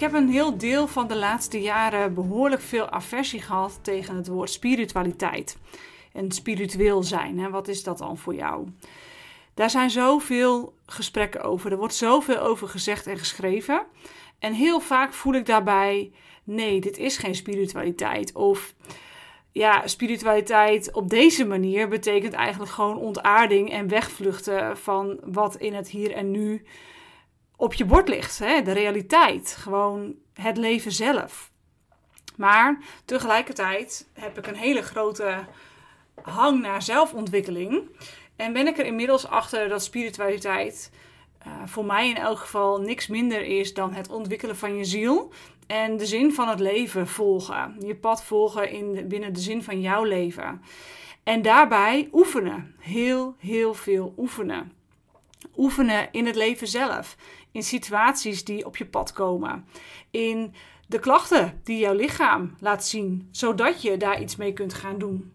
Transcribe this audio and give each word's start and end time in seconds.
Ik 0.00 0.06
heb 0.06 0.14
een 0.14 0.28
heel 0.28 0.58
deel 0.58 0.86
van 0.86 1.08
de 1.08 1.16
laatste 1.16 1.60
jaren 1.60 2.14
behoorlijk 2.14 2.62
veel 2.62 2.90
aversie 2.90 3.42
gehad 3.42 3.78
tegen 3.82 4.16
het 4.16 4.28
woord 4.28 4.50
spiritualiteit. 4.50 5.58
En 6.12 6.32
spiritueel 6.32 7.02
zijn, 7.02 7.38
hè? 7.38 7.50
wat 7.50 7.68
is 7.68 7.82
dat 7.82 7.98
dan 7.98 8.18
voor 8.18 8.34
jou? 8.34 8.68
Daar 9.54 9.70
zijn 9.70 9.90
zoveel 9.90 10.74
gesprekken 10.86 11.42
over. 11.42 11.72
Er 11.72 11.78
wordt 11.78 11.94
zoveel 11.94 12.38
over 12.38 12.68
gezegd 12.68 13.06
en 13.06 13.18
geschreven. 13.18 13.86
En 14.38 14.52
heel 14.52 14.80
vaak 14.80 15.12
voel 15.12 15.34
ik 15.34 15.46
daarbij: 15.46 16.12
nee, 16.44 16.80
dit 16.80 16.98
is 16.98 17.16
geen 17.16 17.34
spiritualiteit. 17.34 18.32
Of 18.34 18.74
ja, 19.52 19.86
spiritualiteit 19.86 20.92
op 20.92 21.10
deze 21.10 21.44
manier 21.46 21.88
betekent 21.88 22.32
eigenlijk 22.32 22.72
gewoon 22.72 22.96
ontaarding 22.96 23.70
en 23.70 23.88
wegvluchten 23.88 24.78
van 24.78 25.20
wat 25.24 25.56
in 25.56 25.74
het 25.74 25.88
hier 25.88 26.12
en 26.12 26.30
nu 26.30 26.62
op 27.60 27.74
je 27.74 27.84
bord 27.84 28.08
ligt. 28.08 28.38
Hè? 28.38 28.62
De 28.62 28.72
realiteit, 28.72 29.56
gewoon 29.58 30.14
het 30.34 30.56
leven 30.56 30.92
zelf. 30.92 31.50
Maar 32.36 32.78
tegelijkertijd 33.04 34.08
heb 34.12 34.38
ik 34.38 34.46
een 34.46 34.56
hele 34.56 34.82
grote 34.82 35.44
hang 36.22 36.60
naar 36.60 36.82
zelfontwikkeling. 36.82 37.88
En 38.36 38.52
ben 38.52 38.66
ik 38.66 38.78
er 38.78 38.86
inmiddels 38.86 39.26
achter 39.26 39.68
dat 39.68 39.82
spiritualiteit 39.82 40.90
uh, 41.46 41.52
voor 41.66 41.84
mij 41.84 42.08
in 42.08 42.16
elk 42.16 42.38
geval 42.38 42.80
niks 42.80 43.06
minder 43.06 43.42
is 43.42 43.74
dan 43.74 43.92
het 43.92 44.10
ontwikkelen 44.10 44.56
van 44.56 44.76
je 44.76 44.84
ziel. 44.84 45.32
En 45.66 45.96
de 45.96 46.06
zin 46.06 46.32
van 46.32 46.48
het 46.48 46.60
leven 46.60 47.06
volgen. 47.06 47.76
Je 47.86 47.94
pad 47.94 48.24
volgen 48.24 48.70
in, 48.70 49.08
binnen 49.08 49.32
de 49.32 49.40
zin 49.40 49.62
van 49.62 49.80
jouw 49.80 50.04
leven. 50.04 50.62
En 51.22 51.42
daarbij 51.42 52.08
oefenen. 52.12 52.74
Heel, 52.78 53.34
heel 53.38 53.74
veel 53.74 54.14
oefenen. 54.16 54.72
Oefenen 55.56 56.08
in 56.12 56.26
het 56.26 56.36
leven 56.36 56.66
zelf. 56.66 57.16
In 57.52 57.62
situaties 57.62 58.44
die 58.44 58.66
op 58.66 58.76
je 58.76 58.86
pad 58.86 59.12
komen. 59.12 59.66
In 60.10 60.54
de 60.86 60.98
klachten 60.98 61.60
die 61.64 61.78
jouw 61.78 61.94
lichaam 61.94 62.56
laat 62.60 62.84
zien. 62.84 63.28
Zodat 63.30 63.82
je 63.82 63.96
daar 63.96 64.20
iets 64.20 64.36
mee 64.36 64.52
kunt 64.52 64.74
gaan 64.74 64.98
doen. 64.98 65.32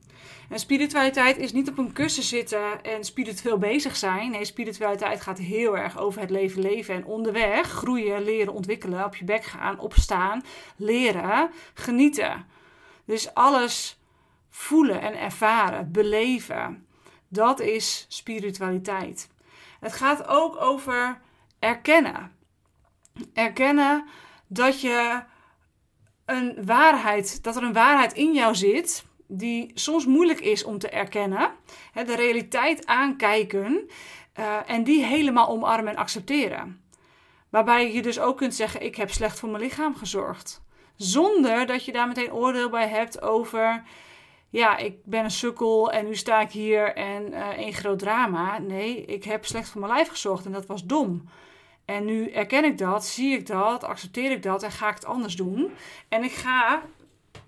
En 0.50 0.60
spiritualiteit 0.60 1.38
is 1.38 1.52
niet 1.52 1.70
op 1.70 1.78
een 1.78 1.94
kussen 1.94 2.24
zitten 2.24 2.84
en 2.84 3.04
spiritueel 3.04 3.58
bezig 3.58 3.96
zijn. 3.96 4.32
Nee, 4.32 4.46
spiritualiteit 4.46 5.22
gaat 5.22 5.38
heel 5.38 5.78
erg 5.78 5.98
over 5.98 6.22
het 6.22 6.30
leven 6.30 6.62
leven. 6.62 6.96
En 6.96 7.06
onderweg 7.06 7.68
groeien, 7.68 8.24
leren, 8.24 8.54
ontwikkelen, 8.54 9.06
op 9.06 9.16
je 9.16 9.26
bek 9.26 9.44
gaan, 9.44 9.80
opstaan, 9.80 10.44
leren, 10.76 11.52
genieten. 11.74 12.46
Dus 13.06 13.34
alles 13.34 14.00
voelen 14.50 15.02
en 15.02 15.20
ervaren, 15.20 15.92
beleven. 15.92 16.88
Dat 17.28 17.60
is 17.60 18.06
spiritualiteit. 18.10 19.30
Het 19.80 19.94
gaat 19.94 20.28
ook 20.28 20.62
over 20.62 21.22
erkennen. 21.66 22.32
Erkennen 23.34 24.06
dat 24.48 24.82
je 24.82 25.24
een 26.26 26.66
waarheid, 26.66 27.44
dat 27.44 27.56
er 27.56 27.64
een 27.64 27.74
waarheid 27.74 28.14
in 28.14 28.34
jou 28.34 28.56
zit 28.56 29.06
die 29.28 29.72
soms 29.74 30.06
moeilijk 30.06 30.40
is 30.40 30.64
om 30.64 30.78
te 30.78 30.90
erkennen. 30.90 31.50
de 31.94 32.16
realiteit 32.16 32.86
aankijken 32.86 33.90
uh, 34.40 34.58
en 34.66 34.84
die 34.84 35.04
helemaal 35.04 35.48
omarmen 35.48 35.94
en 35.94 36.00
accepteren. 36.00 36.84
Waarbij 37.50 37.94
je 37.94 38.02
dus 38.02 38.20
ook 38.20 38.38
kunt 38.38 38.56
zeggen: 38.56 38.82
Ik 38.82 38.96
heb 38.96 39.12
slecht 39.12 39.40
voor 39.40 39.50
mijn 39.50 39.64
lichaam 39.64 39.96
gezorgd. 39.96 40.64
Zonder 40.96 41.66
dat 41.66 41.86
je 41.86 41.92
daar 41.92 42.08
meteen 42.08 42.34
oordeel 42.34 42.70
bij 42.70 42.88
hebt 42.88 43.22
over. 43.22 43.84
Ja, 44.50 44.78
ik 44.78 45.06
ben 45.06 45.24
een 45.24 45.32
sukkel 45.32 45.92
en 45.92 46.06
nu 46.06 46.16
sta 46.16 46.42
ik 46.42 46.52
hier 46.52 46.96
en 46.96 47.34
uh, 47.34 47.48
één 47.48 47.74
groot 47.74 48.00
drama. 48.00 48.58
Nee, 48.58 49.06
ik 49.06 49.24
heb 49.24 49.46
slecht 49.46 49.70
voor 49.70 49.82
mijn 49.82 49.94
lijf 49.94 50.08
gezorgd 50.08 50.46
en 50.46 50.52
dat 50.52 50.66
was 50.66 50.86
dom. 50.86 51.30
En 51.86 52.06
nu 52.06 52.30
erken 52.30 52.64
ik 52.64 52.78
dat, 52.78 53.06
zie 53.06 53.38
ik 53.38 53.48
dat, 53.48 53.84
accepteer 53.84 54.32
ik 54.32 54.44
dat 54.44 54.64
en 54.64 54.72
ga 54.72 54.90
ik 54.90 54.96
het 54.96 55.06
anders 55.06 55.36
doen. 55.36 55.74
En 56.10 56.24
ik 56.24 56.32
ga 56.32 56.82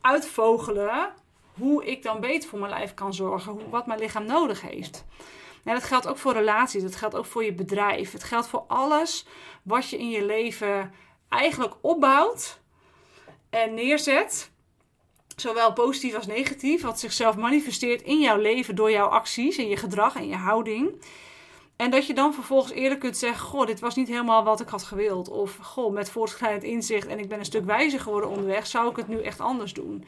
uitvogelen 0.02 1.14
hoe 1.54 1.86
ik 1.86 2.04
dan 2.04 2.20
beter 2.20 2.50
voor 2.50 2.60
mijn 2.60 2.72
lijf 2.72 2.94
kan 2.94 3.14
zorgen, 3.14 3.52
hoe, 3.52 3.70
wat 3.70 3.88
mijn 3.88 4.00
lichaam 4.00 4.26
nodig 4.26 4.62
heeft. 4.62 5.06
En 5.64 5.74
dat 5.74 5.84
geldt 5.84 6.08
ook 6.08 6.18
voor 6.18 6.34
relaties, 6.34 6.82
dat 6.82 6.96
geldt 6.96 7.16
ook 7.16 7.26
voor 7.26 7.44
je 7.44 7.54
bedrijf. 7.54 8.12
Het 8.12 8.24
geldt 8.24 8.48
voor 8.48 8.64
alles 8.68 9.26
wat 9.64 9.90
je 9.90 9.98
in 9.98 10.10
je 10.10 10.26
leven 10.26 10.94
eigenlijk 11.30 11.74
opbouwt 11.82 12.60
en 13.50 13.74
neerzet. 13.74 14.52
Zowel 15.36 15.74
positief 15.74 16.16
als 16.16 16.28
negatief, 16.28 16.82
wat 16.82 17.00
zichzelf 17.00 17.38
manifesteert 17.38 18.02
in 18.02 18.20
jouw 18.20 18.38
leven 18.38 18.76
door 18.76 18.92
jouw 18.92 19.08
acties 19.08 19.58
en 19.58 19.68
je 19.68 19.78
gedrag 19.78 20.16
en 20.16 20.28
je 20.28 20.36
houding. 20.36 21.02
En 21.78 21.92
dat 21.92 22.08
je 22.08 22.14
dan 22.14 22.34
vervolgens 22.34 22.72
eerder 22.72 22.98
kunt 22.98 23.18
zeggen: 23.18 23.48
Goh, 23.48 23.66
dit 23.66 23.80
was 23.80 23.96
niet 23.96 24.08
helemaal 24.08 24.44
wat 24.44 24.60
ik 24.60 24.70
had 24.70 24.84
gewild. 24.84 25.30
Of 25.30 25.56
Goh, 25.56 25.94
met 25.94 26.10
voortschrijdend 26.10 26.64
inzicht 26.64 27.08
en 27.08 27.20
ik 27.20 27.30
ben 27.30 27.40
een 27.40 27.46
stuk 27.46 27.66
wijzer 27.66 28.00
geworden 28.00 28.30
onderweg, 28.30 28.68
zou 28.68 28.90
ik 28.90 28.96
het 28.96 29.08
nu 29.08 29.22
echt 29.22 29.40
anders 29.40 29.74
doen. 29.74 30.06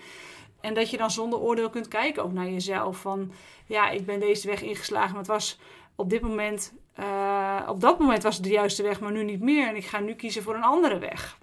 En 0.62 0.74
dat 0.74 0.90
je 0.90 0.98
dan 0.98 1.12
zonder 1.12 1.40
oordeel 1.40 1.70
kunt 1.70 1.88
kijken 1.88 2.24
ook 2.24 2.32
naar 2.32 2.50
jezelf. 2.50 2.98
Van 2.98 3.32
ja, 3.66 3.90
ik 3.90 4.06
ben 4.06 4.20
deze 4.20 4.48
weg 4.48 4.62
ingeslagen, 4.62 5.10
maar 5.10 5.20
het 5.20 5.28
was 5.28 5.60
op 5.96 6.10
dit 6.10 6.22
moment, 6.22 6.74
uh, 7.00 7.62
op 7.68 7.82
dat 7.82 8.00
moment 8.00 8.24
was 8.24 8.36
het 8.36 8.44
de 8.44 8.50
juiste 8.50 8.84
weg, 8.84 9.00
maar 9.00 9.12
nu 9.12 9.24
niet 9.24 9.42
meer. 9.42 9.68
En 9.68 9.76
ik 9.76 9.86
ga 9.86 10.00
nu 10.00 10.14
kiezen 10.14 10.44
voor 10.44 10.56
een 10.56 10.64
andere 10.64 10.98
weg. 10.98 11.38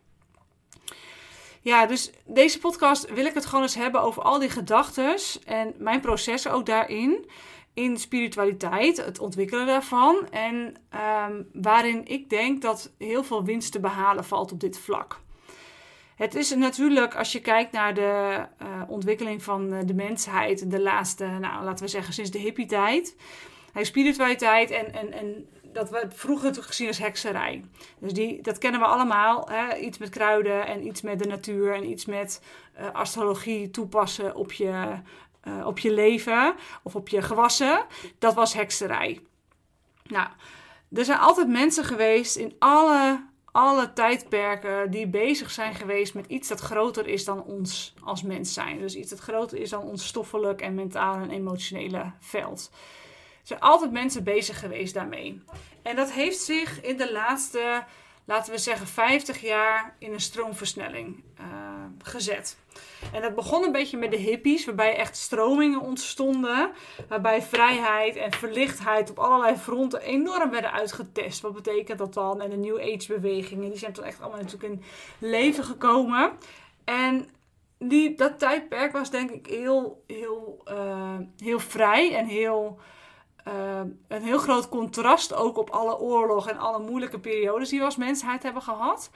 Ja, 1.60 1.86
dus 1.86 2.10
deze 2.24 2.58
podcast 2.58 3.12
wil 3.12 3.26
ik 3.26 3.34
het 3.34 3.46
gewoon 3.46 3.62
eens 3.62 3.74
hebben 3.74 4.00
over 4.00 4.22
al 4.22 4.38
die 4.38 4.50
gedachten 4.50 5.16
en 5.44 5.74
mijn 5.78 6.00
processen 6.00 6.52
ook 6.52 6.66
daarin. 6.66 7.30
In 7.76 7.96
spiritualiteit, 7.96 8.96
het 8.96 9.18
ontwikkelen 9.18 9.66
daarvan. 9.66 10.28
En 10.30 10.74
um, 11.28 11.48
waarin 11.52 12.06
ik 12.06 12.30
denk 12.30 12.62
dat 12.62 12.92
heel 12.98 13.24
veel 13.24 13.44
winst 13.44 13.72
te 13.72 13.80
behalen 13.80 14.24
valt 14.24 14.52
op 14.52 14.60
dit 14.60 14.78
vlak. 14.78 15.20
Het 16.14 16.34
is 16.34 16.54
natuurlijk, 16.54 17.14
als 17.14 17.32
je 17.32 17.40
kijkt 17.40 17.72
naar 17.72 17.94
de 17.94 18.44
uh, 18.62 18.82
ontwikkeling 18.88 19.42
van 19.42 19.72
eh, 19.72 19.78
de 19.84 19.94
mensheid, 19.94 20.70
de 20.70 20.80
laatste, 20.80 21.26
nou, 21.26 21.64
laten 21.64 21.84
we 21.84 21.90
zeggen, 21.90 22.14
sinds 22.14 22.30
de 22.30 22.38
hippie-tijd. 22.38 23.16
Spiritualiteit 23.74 24.70
en, 24.70 24.94
en, 24.94 25.12
en 25.12 25.48
dat 25.76 25.90
we 25.90 26.06
vroeger 26.08 26.54
gezien 26.54 26.86
als 26.86 26.98
hekserij. 26.98 27.64
Dus 27.98 28.12
die, 28.12 28.42
dat 28.42 28.58
kennen 28.58 28.80
we 28.80 28.86
allemaal. 28.86 29.48
Hè? 29.50 29.76
Iets 29.76 29.98
met 29.98 30.08
kruiden 30.08 30.66
en 30.66 30.86
iets 30.86 31.02
met 31.02 31.18
de 31.18 31.28
natuur 31.28 31.74
en 31.74 31.90
iets 31.90 32.04
met 32.04 32.42
uh, 32.78 32.92
astrologie 32.92 33.70
toepassen 33.70 34.34
op 34.34 34.52
je, 34.52 35.00
uh, 35.48 35.66
op 35.66 35.78
je 35.78 35.92
leven 35.92 36.54
of 36.82 36.96
op 36.96 37.08
je 37.08 37.22
gewassen. 37.22 37.84
Dat 38.18 38.34
was 38.34 38.54
hekserij. 38.54 39.20
Nou, 40.04 40.28
er 40.92 41.04
zijn 41.04 41.18
altijd 41.18 41.48
mensen 41.48 41.84
geweest 41.84 42.36
in 42.36 42.54
alle 42.58 43.24
alle 43.56 43.92
tijdperken 43.92 44.90
die 44.90 45.06
bezig 45.06 45.50
zijn 45.50 45.74
geweest 45.74 46.14
met 46.14 46.26
iets 46.26 46.48
dat 46.48 46.60
groter 46.60 47.06
is 47.06 47.24
dan 47.24 47.42
ons 47.42 47.94
als 48.04 48.22
mens 48.22 48.52
zijn. 48.52 48.78
Dus 48.78 48.94
iets 48.94 49.10
dat 49.10 49.18
groter 49.18 49.58
is 49.58 49.70
dan 49.70 49.82
ons 49.82 50.06
stoffelijk 50.06 50.60
en 50.60 50.74
mentaal 50.74 51.14
en 51.14 51.30
emotionele 51.30 52.12
veld. 52.20 52.70
Er 53.40 53.46
zijn 53.46 53.60
altijd 53.60 53.92
mensen 53.92 54.24
bezig 54.24 54.60
geweest 54.60 54.94
daarmee. 54.94 55.42
En 55.82 55.96
dat 55.96 56.12
heeft 56.12 56.38
zich 56.38 56.80
in 56.82 56.96
de 56.96 57.12
laatste, 57.12 57.84
laten 58.26 58.52
we 58.52 58.58
zeggen, 58.58 58.86
50 58.86 59.40
jaar 59.40 59.96
in 59.98 60.12
een 60.12 60.20
stroomversnelling 60.20 61.22
uh, 61.40 61.46
gezet. 62.02 62.56
En 63.12 63.22
dat 63.22 63.34
begon 63.34 63.64
een 63.64 63.72
beetje 63.72 63.96
met 63.96 64.10
de 64.10 64.16
hippies, 64.16 64.64
waarbij 64.64 64.96
echt 64.96 65.16
stromingen 65.16 65.80
ontstonden. 65.80 66.70
Waarbij 67.08 67.42
vrijheid 67.42 68.16
en 68.16 68.32
verlichtheid 68.32 69.10
op 69.10 69.18
allerlei 69.18 69.56
fronten 69.56 70.00
enorm 70.00 70.50
werden 70.50 70.72
uitgetest. 70.72 71.40
Wat 71.40 71.54
betekent 71.54 71.98
dat 71.98 72.14
dan? 72.14 72.40
En 72.40 72.50
de 72.50 72.56
New 72.56 72.78
Age 72.78 73.06
bewegingen, 73.08 73.70
die 73.70 73.78
zijn 73.78 73.92
toen 73.92 74.04
echt 74.04 74.20
allemaal 74.20 74.40
natuurlijk 74.40 74.72
in 74.72 74.82
leven 75.18 75.64
gekomen. 75.64 76.32
En 76.84 77.28
die, 77.78 78.14
dat 78.14 78.38
tijdperk 78.38 78.92
was 78.92 79.10
denk 79.10 79.30
ik 79.30 79.46
heel, 79.46 80.02
heel, 80.06 80.62
uh, 80.70 81.18
heel 81.38 81.58
vrij 81.58 82.14
en 82.14 82.26
heel... 82.26 82.78
Uh, 83.48 83.80
een 84.08 84.22
heel 84.22 84.38
groot 84.38 84.68
contrast 84.68 85.34
ook 85.34 85.56
op 85.56 85.70
alle 85.70 85.98
oorlogen 85.98 86.50
en 86.50 86.58
alle 86.58 86.78
moeilijke 86.78 87.18
periodes 87.18 87.68
die 87.68 87.78
we 87.78 87.84
als 87.84 87.96
mensheid 87.96 88.42
hebben 88.42 88.62
gehad. 88.62 89.10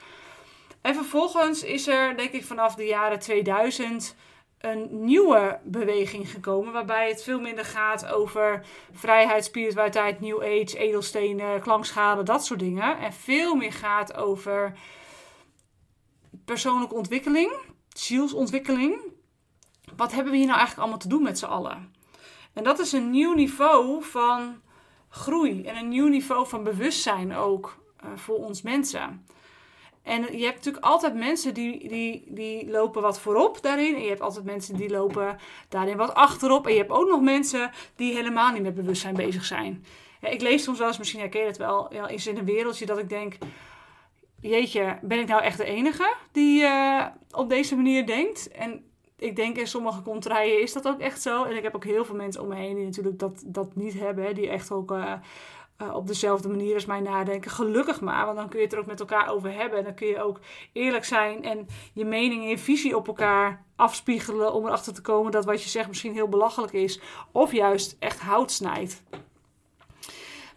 En 0.81 0.95
vervolgens 0.95 1.63
is 1.63 1.87
er, 1.87 2.17
denk 2.17 2.31
ik, 2.31 2.45
vanaf 2.45 2.75
de 2.75 2.85
jaren 2.85 3.19
2000 3.19 4.15
een 4.61 5.05
nieuwe 5.05 5.61
beweging 5.65 6.31
gekomen. 6.31 6.73
Waarbij 6.73 7.09
het 7.09 7.23
veel 7.23 7.41
minder 7.41 7.65
gaat 7.65 8.07
over 8.07 8.67
vrijheid, 8.93 9.45
spiritualiteit, 9.45 10.21
new 10.21 10.43
age, 10.43 10.79
edelstenen, 10.79 11.61
klankschade, 11.61 12.23
dat 12.23 12.45
soort 12.45 12.61
dingen. 12.61 12.99
En 12.99 13.13
veel 13.13 13.55
meer 13.55 13.73
gaat 13.73 14.17
over 14.17 14.73
persoonlijke 16.45 16.95
ontwikkeling, 16.95 17.53
zielsontwikkeling. 17.89 19.01
Wat 19.97 20.13
hebben 20.13 20.33
we 20.33 20.39
hier 20.39 20.47
nou 20.47 20.59
eigenlijk 20.59 20.89
allemaal 20.89 21.03
te 21.03 21.09
doen 21.09 21.23
met 21.23 21.39
z'n 21.39 21.45
allen? 21.45 21.95
En 22.61 22.67
dat 22.67 22.79
is 22.79 22.93
een 22.93 23.11
nieuw 23.11 23.35
niveau 23.35 24.05
van 24.05 24.61
groei 25.09 25.63
en 25.63 25.77
een 25.77 25.89
nieuw 25.89 26.09
niveau 26.09 26.49
van 26.49 26.63
bewustzijn 26.63 27.35
ook 27.35 27.83
uh, 28.05 28.11
voor 28.17 28.37
ons 28.37 28.63
mensen. 28.63 29.27
En 30.03 30.39
je 30.39 30.45
hebt 30.45 30.57
natuurlijk 30.57 30.85
altijd 30.85 31.15
mensen 31.15 31.55
die, 31.55 31.89
die, 31.89 32.25
die 32.29 32.71
lopen 32.71 33.03
wat 33.03 33.21
voorop 33.21 33.63
daarin. 33.63 33.95
En 33.95 34.03
je 34.03 34.09
hebt 34.09 34.21
altijd 34.21 34.45
mensen 34.45 34.77
die 34.77 34.91
lopen 34.91 35.39
daarin 35.69 35.97
wat 35.97 36.15
achterop. 36.15 36.67
En 36.67 36.73
je 36.73 36.79
hebt 36.79 36.91
ook 36.91 37.09
nog 37.09 37.21
mensen 37.21 37.71
die 37.97 38.15
helemaal 38.15 38.53
niet 38.53 38.63
met 38.63 38.75
bewustzijn 38.75 39.15
bezig 39.15 39.45
zijn. 39.45 39.85
Ik 40.21 40.41
lees 40.41 40.63
soms 40.63 40.79
wel 40.79 40.89
eens, 40.89 40.99
misschien 40.99 41.21
herken 41.21 41.41
je 41.41 41.47
het 41.47 41.57
wel, 41.57 41.89
is 42.07 42.27
in 42.27 42.37
een 42.37 42.45
wereldje 42.45 42.87
dat 42.87 42.99
ik 42.99 43.09
denk... 43.09 43.37
jeetje, 44.41 44.99
ben 45.03 45.19
ik 45.19 45.29
nou 45.29 45.43
echt 45.43 45.59
de 45.59 45.65
enige 45.65 46.15
die 46.33 46.63
uh, 46.63 47.07
op 47.31 47.49
deze 47.49 47.77
manier 47.77 48.07
denkt? 48.07 48.49
En 48.49 48.90
ik 49.21 49.37
denk 49.37 49.57
in 49.57 49.67
sommige 49.67 50.03
contraien 50.03 50.63
is 50.63 50.73
dat 50.73 50.89
ook 50.89 51.01
echt 51.01 51.23
zo. 51.23 51.45
En 51.45 51.57
ik 51.57 51.63
heb 51.63 51.75
ook 51.75 51.85
heel 51.85 52.05
veel 52.05 52.15
mensen 52.15 52.43
om 52.43 52.49
me 52.49 52.55
heen 52.55 52.75
die 52.75 52.85
natuurlijk 52.85 53.19
dat, 53.19 53.43
dat 53.47 53.77
niet 53.77 53.95
hebben. 53.95 54.35
Die 54.35 54.49
echt 54.49 54.71
ook 54.71 54.91
uh, 54.91 55.13
uh, 55.83 55.95
op 55.95 56.07
dezelfde 56.07 56.49
manier 56.49 56.75
als 56.75 56.87
mij 56.87 57.01
nadenken. 57.01 57.51
Gelukkig 57.51 58.01
maar, 58.01 58.25
want 58.25 58.37
dan 58.37 58.49
kun 58.49 58.59
je 58.59 58.65
het 58.65 58.75
er 58.75 58.81
ook 58.81 58.87
met 58.87 59.01
elkaar 59.01 59.29
over 59.29 59.53
hebben. 59.53 59.79
En 59.79 59.85
dan 59.85 59.95
kun 59.95 60.07
je 60.07 60.23
ook 60.23 60.41
eerlijk 60.73 61.05
zijn 61.05 61.45
en 61.45 61.67
je 61.93 62.05
mening 62.05 62.43
en 62.43 62.49
je 62.49 62.59
visie 62.59 62.97
op 62.97 63.07
elkaar 63.07 63.65
afspiegelen. 63.77 64.53
Om 64.53 64.67
erachter 64.67 64.95
te 64.95 65.03
komen 65.03 65.33
dat 65.33 65.45
wat 65.45 65.63
je 65.63 65.69
zegt 65.69 65.89
misschien 65.89 66.13
heel 66.13 66.29
belachelijk 66.29 66.73
is. 66.73 67.01
Of 67.33 67.53
juist 67.53 67.97
echt 67.99 68.21
hout 68.21 68.51
snijdt. 68.51 69.03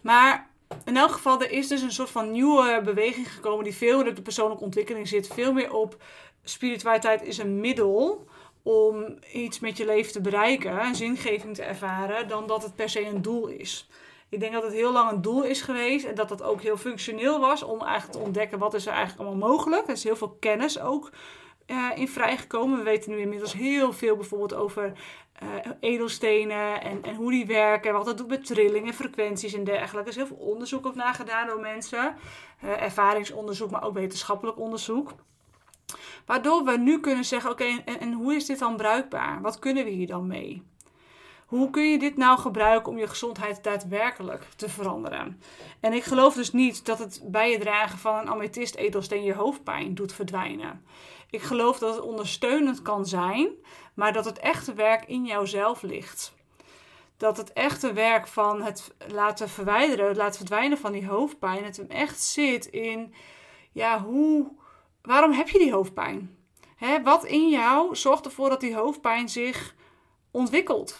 Maar 0.00 0.50
in 0.84 0.96
elk 0.96 1.10
geval, 1.10 1.40
er 1.40 1.50
is 1.50 1.68
dus 1.68 1.82
een 1.82 1.92
soort 1.92 2.10
van 2.10 2.30
nieuwe 2.30 2.80
beweging 2.84 3.32
gekomen 3.32 3.64
die 3.64 3.74
veel 3.74 3.98
meer 3.98 4.08
op 4.08 4.16
de 4.16 4.22
persoonlijke 4.22 4.64
ontwikkeling 4.64 5.08
zit. 5.08 5.26
Veel 5.26 5.52
meer 5.52 5.72
op 5.72 6.02
spiritualiteit 6.42 7.22
is 7.22 7.38
een 7.38 7.60
middel 7.60 8.26
om 8.64 9.18
iets 9.32 9.60
met 9.60 9.76
je 9.76 9.84
leven 9.84 10.12
te 10.12 10.20
bereiken, 10.20 10.94
zingeving 10.94 11.54
te 11.54 11.62
ervaren, 11.62 12.28
dan 12.28 12.46
dat 12.46 12.62
het 12.62 12.74
per 12.74 12.88
se 12.88 13.06
een 13.06 13.22
doel 13.22 13.46
is. 13.46 13.88
Ik 14.28 14.40
denk 14.40 14.52
dat 14.52 14.62
het 14.62 14.72
heel 14.72 14.92
lang 14.92 15.10
een 15.10 15.22
doel 15.22 15.42
is 15.42 15.62
geweest 15.62 16.04
en 16.04 16.14
dat 16.14 16.28
dat 16.28 16.42
ook 16.42 16.62
heel 16.62 16.76
functioneel 16.76 17.40
was 17.40 17.62
om 17.62 17.80
eigenlijk 17.82 18.18
te 18.18 18.24
ontdekken 18.24 18.58
wat 18.58 18.74
is 18.74 18.86
er 18.86 18.92
eigenlijk 18.92 19.28
allemaal 19.28 19.48
mogelijk. 19.48 19.86
Er 19.86 19.92
is 19.92 20.04
heel 20.04 20.16
veel 20.16 20.36
kennis 20.40 20.80
ook 20.80 21.10
uh, 21.66 21.90
in 21.94 22.08
vrijgekomen. 22.08 22.78
We 22.78 22.84
weten 22.84 23.10
nu 23.10 23.18
inmiddels 23.18 23.52
heel 23.52 23.92
veel 23.92 24.16
bijvoorbeeld 24.16 24.54
over 24.54 24.92
uh, 25.42 25.48
edelstenen 25.80 26.80
en, 26.82 27.02
en 27.02 27.14
hoe 27.14 27.30
die 27.30 27.46
werken, 27.46 27.92
wat 27.92 28.04
dat 28.04 28.18
doet 28.18 28.28
met 28.28 28.46
trillingen, 28.46 28.94
frequenties 28.94 29.54
en 29.54 29.64
dergelijke. 29.64 30.10
Er 30.10 30.16
is 30.16 30.16
heel 30.16 30.36
veel 30.36 30.46
onderzoek 30.46 30.86
op 30.86 30.94
nagedaan 30.94 31.46
door 31.46 31.60
mensen. 31.60 32.14
Uh, 32.64 32.82
ervaringsonderzoek, 32.82 33.70
maar 33.70 33.84
ook 33.84 33.94
wetenschappelijk 33.94 34.58
onderzoek. 34.58 35.12
Waardoor 36.26 36.64
we 36.64 36.76
nu 36.76 37.00
kunnen 37.00 37.24
zeggen: 37.24 37.50
oké, 37.50 37.82
en, 37.84 38.12
hoe 38.12 38.34
is 38.34 38.46
dit 38.46 38.58
dan 38.58 38.76
bruikbaar? 38.76 39.40
Wat 39.40 39.58
kunnen 39.58 39.84
we 39.84 39.90
hier 39.90 40.06
dan 40.06 40.26
mee? 40.26 40.62
Hoe 41.46 41.70
kun 41.70 41.90
je 41.90 41.98
dit 41.98 42.16
nou 42.16 42.38
gebruiken 42.38 42.92
om 42.92 42.98
je 42.98 43.06
gezondheid 43.06 43.64
daadwerkelijk 43.64 44.46
te 44.56 44.68
veranderen? 44.68 45.40
En 45.80 45.92
ik 45.92 46.04
geloof 46.04 46.34
dus 46.34 46.52
niet 46.52 46.86
dat 46.86 46.98
het 46.98 47.20
bij 47.24 47.50
je 47.50 47.58
dragen 47.58 47.98
van 47.98 48.18
een 48.18 48.28
amethyst 48.28 48.74
edelsteen 48.74 49.22
je 49.22 49.34
hoofdpijn 49.34 49.94
doet 49.94 50.12
verdwijnen. 50.12 50.84
Ik 51.30 51.42
geloof 51.42 51.78
dat 51.78 51.94
het 51.94 52.04
ondersteunend 52.04 52.82
kan 52.82 53.06
zijn, 53.06 53.48
maar 53.94 54.12
dat 54.12 54.24
het 54.24 54.38
echte 54.38 54.74
werk 54.74 55.04
in 55.04 55.24
jouzelf 55.24 55.82
ligt. 55.82 56.34
Dat 57.16 57.36
het 57.36 57.52
echte 57.52 57.92
werk 57.92 58.26
van 58.26 58.62
het 58.62 58.94
laten 59.08 59.48
verwijderen, 59.48 60.08
het 60.08 60.16
laten 60.16 60.36
verdwijnen 60.36 60.78
van 60.78 60.92
die 60.92 61.06
hoofdpijn, 61.06 61.64
het 61.64 61.76
hem 61.76 61.90
echt 61.90 62.22
zit 62.22 62.66
in, 62.66 63.14
ja, 63.72 64.02
hoe, 64.02 64.52
waarom 65.04 65.32
heb 65.32 65.48
je 65.48 65.58
die 65.58 65.72
hoofdpijn? 65.72 66.36
Wat 67.02 67.24
in 67.24 67.48
jou 67.48 67.96
zorgt 67.96 68.24
ervoor 68.24 68.48
dat 68.48 68.60
die 68.60 68.74
hoofdpijn 68.74 69.28
zich 69.28 69.74
ontwikkelt? 70.30 70.98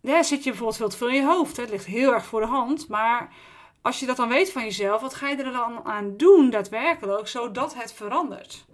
Ja, 0.00 0.22
zit 0.22 0.44
je 0.44 0.50
bijvoorbeeld 0.50 0.78
veel 0.78 0.88
te 0.88 0.96
veel 0.96 1.08
in 1.08 1.14
je 1.14 1.26
hoofd. 1.26 1.56
Hè? 1.56 1.62
Het 1.62 1.72
ligt 1.72 1.86
heel 1.86 2.12
erg 2.12 2.24
voor 2.24 2.40
de 2.40 2.46
hand. 2.46 2.88
Maar 2.88 3.34
als 3.82 4.00
je 4.00 4.06
dat 4.06 4.16
dan 4.16 4.28
weet 4.28 4.52
van 4.52 4.62
jezelf, 4.62 5.00
wat 5.00 5.14
ga 5.14 5.28
je 5.28 5.36
er 5.36 5.52
dan 5.52 5.84
aan 5.84 6.16
doen 6.16 6.50
daadwerkelijk, 6.50 7.28
zodat 7.28 7.74
het 7.74 7.92
verandert? 7.92 8.66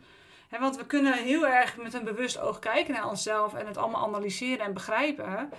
want 0.60 0.76
we 0.76 0.86
kunnen 0.86 1.12
heel 1.12 1.46
erg 1.46 1.76
met 1.76 1.94
een 1.94 2.04
bewust 2.04 2.38
oog 2.38 2.58
kijken 2.58 2.94
naar 2.94 3.08
onszelf 3.08 3.54
en 3.54 3.66
het 3.66 3.76
allemaal 3.76 4.06
analyseren 4.06 4.66
en 4.66 4.74
begrijpen. 4.74 5.50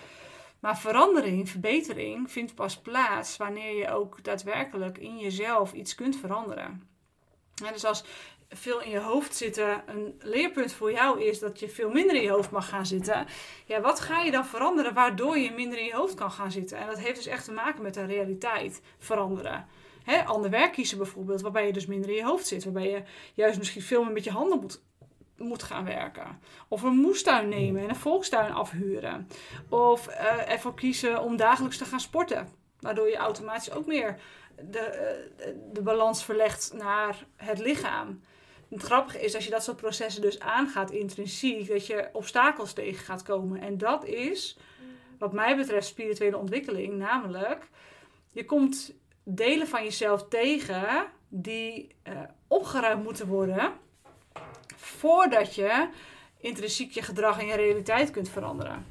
Maar 0.60 0.78
verandering, 0.78 1.50
verbetering 1.50 2.32
vindt 2.32 2.56
pas 2.56 2.78
plaats 2.78 3.38
wanneer 3.38 3.78
je 3.78 3.90
ook 3.90 4.24
daadwerkelijk 4.24 4.98
in 4.98 5.18
jezelf 5.18 5.74
iets 5.74 5.96
kunt 5.96 6.16
veranderen. 6.16 6.95
Dus 7.56 7.86
als 7.86 8.04
veel 8.50 8.82
in 8.82 8.90
je 8.90 9.00
hoofd 9.00 9.36
zitten 9.36 9.84
een 9.86 10.16
leerpunt 10.20 10.74
voor 10.74 10.92
jou 10.92 11.24
is 11.24 11.40
dat 11.40 11.60
je 11.60 11.70
veel 11.70 11.90
minder 11.90 12.16
in 12.16 12.22
je 12.22 12.30
hoofd 12.30 12.52
mag 12.52 12.70
gaan 12.70 12.86
zitten. 12.86 13.26
Ja, 13.66 13.82
wat 13.82 14.00
ga 14.00 14.22
je 14.22 14.32
dan 14.32 14.46
veranderen 14.46 14.94
waardoor 14.94 15.38
je 15.38 15.52
minder 15.52 15.80
in 15.80 15.86
je 15.86 15.96
hoofd 15.96 16.14
kan 16.14 16.32
gaan 16.32 16.52
zitten? 16.52 16.78
En 16.78 16.88
dat 16.88 17.00
heeft 17.00 17.16
dus 17.16 17.26
echt 17.26 17.46
te 17.46 17.52
maken 17.52 17.82
met 17.82 17.94
de 17.94 18.06
realiteit 18.06 18.82
veranderen. 18.98 19.68
Hè, 20.04 20.24
ander 20.24 20.50
werk 20.50 20.72
kiezen 20.72 20.98
bijvoorbeeld, 20.98 21.42
waarbij 21.42 21.66
je 21.66 21.74
dus 21.74 21.86
minder 21.86 22.10
in 22.10 22.16
je 22.16 22.24
hoofd 22.24 22.48
zit. 22.48 22.64
Waarbij 22.64 22.90
je 22.90 23.04
juist 23.34 23.58
misschien 23.58 23.82
veel 23.82 24.04
meer 24.04 24.14
met 24.14 24.24
je 24.24 24.32
handen 24.32 24.60
moet, 24.60 24.82
moet 25.38 25.64
gaan 25.64 25.86
werken. 25.86 26.40
Of 26.68 26.82
een 26.82 26.96
moestuin 26.96 27.50
nemen 27.50 27.82
en 27.82 27.90
een 27.90 27.96
volkstuin 27.96 28.54
afhuren. 28.54 29.28
Of 29.70 30.08
uh, 30.08 30.52
ervoor 30.52 30.74
kiezen 30.74 31.22
om 31.22 31.38
dagelijks 31.38 31.78
te 31.78 31.86
gaan 31.86 32.00
sporten. 32.00 32.64
Waardoor 32.86 33.10
je 33.10 33.16
automatisch 33.16 33.72
ook 33.72 33.86
meer 33.86 34.20
de, 34.62 35.26
uh, 35.40 35.46
de 35.74 35.82
balans 35.82 36.24
verlegt 36.24 36.74
naar 36.74 37.26
het 37.36 37.60
lichaam. 37.60 38.22
Het 38.70 38.82
grappige 38.82 39.22
is, 39.22 39.36
als 39.36 39.44
je 39.46 39.50
dat 39.50 39.64
soort 39.64 39.78
processen 39.78 40.22
dus 40.22 40.40
aangaat 40.40 40.92
intrinsiek, 40.92 41.68
dat 41.68 41.88
je 41.88 42.10
obstakels 42.14 42.74
tegen 42.74 43.06
gaat 43.06 43.24
komen. 43.24 43.62
En 43.62 43.78
dat 43.78 44.06
is, 44.06 44.58
wat 45.20 45.34
mij 45.34 45.56
betreft, 45.56 45.88
spirituele 45.88 46.38
ontwikkeling. 46.38 46.94
Namelijk, 46.94 47.68
je 48.32 48.46
komt 48.46 48.94
delen 49.24 49.68
van 49.68 49.84
jezelf 49.84 50.28
tegen 50.28 51.06
die 51.28 51.96
uh, 52.08 52.20
opgeruimd 52.48 53.04
moeten 53.04 53.28
worden 53.28 53.74
voordat 54.76 55.56
je 55.56 55.90
intrinsiek 56.38 56.92
je 56.92 57.02
gedrag 57.02 57.40
en 57.40 57.46
je 57.46 57.56
realiteit 57.56 58.12
kunt 58.12 58.30
veranderen. 58.30 58.86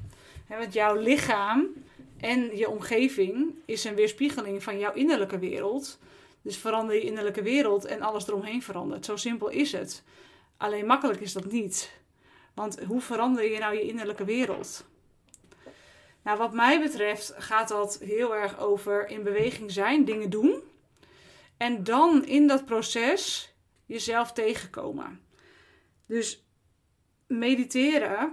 He, 0.47 0.59
want 0.59 0.73
jouw 0.73 0.95
lichaam 0.95 1.84
en 2.25 2.57
je 2.57 2.69
omgeving 2.69 3.55
is 3.65 3.85
een 3.85 3.95
weerspiegeling 3.95 4.63
van 4.63 4.79
jouw 4.79 4.93
innerlijke 4.93 5.39
wereld. 5.39 5.99
Dus 6.43 6.57
verander 6.57 6.95
je 6.95 7.03
innerlijke 7.03 7.43
wereld 7.43 7.85
en 7.85 8.03
alles 8.03 8.29
eromheen 8.29 8.63
verandert. 8.63 9.05
Zo 9.05 9.17
simpel 9.17 9.49
is 9.49 9.73
het. 9.73 10.03
Alleen 10.57 10.87
makkelijk 10.87 11.21
is 11.21 11.33
dat 11.33 11.53
niet. 11.53 11.93
Want 12.55 12.81
hoe 12.85 13.01
verander 13.01 13.51
je 13.51 13.59
nou 13.59 13.75
je 13.75 13.83
innerlijke 13.83 14.25
wereld? 14.25 14.85
Nou, 16.23 16.39
wat 16.39 16.53
mij 16.53 16.81
betreft 16.81 17.35
gaat 17.37 17.69
dat 17.69 17.99
heel 17.99 18.35
erg 18.35 18.59
over 18.59 19.09
in 19.09 19.23
beweging 19.23 19.73
zijn, 19.73 20.05
dingen 20.05 20.31
doen. 20.31 20.63
En 21.57 21.85
dan 21.85 22.25
in 22.25 22.47
dat 22.47 22.65
proces 22.65 23.55
jezelf 23.87 24.33
tegenkomen. 24.33 25.21
Dus 26.07 26.47
mediteren 27.27 28.33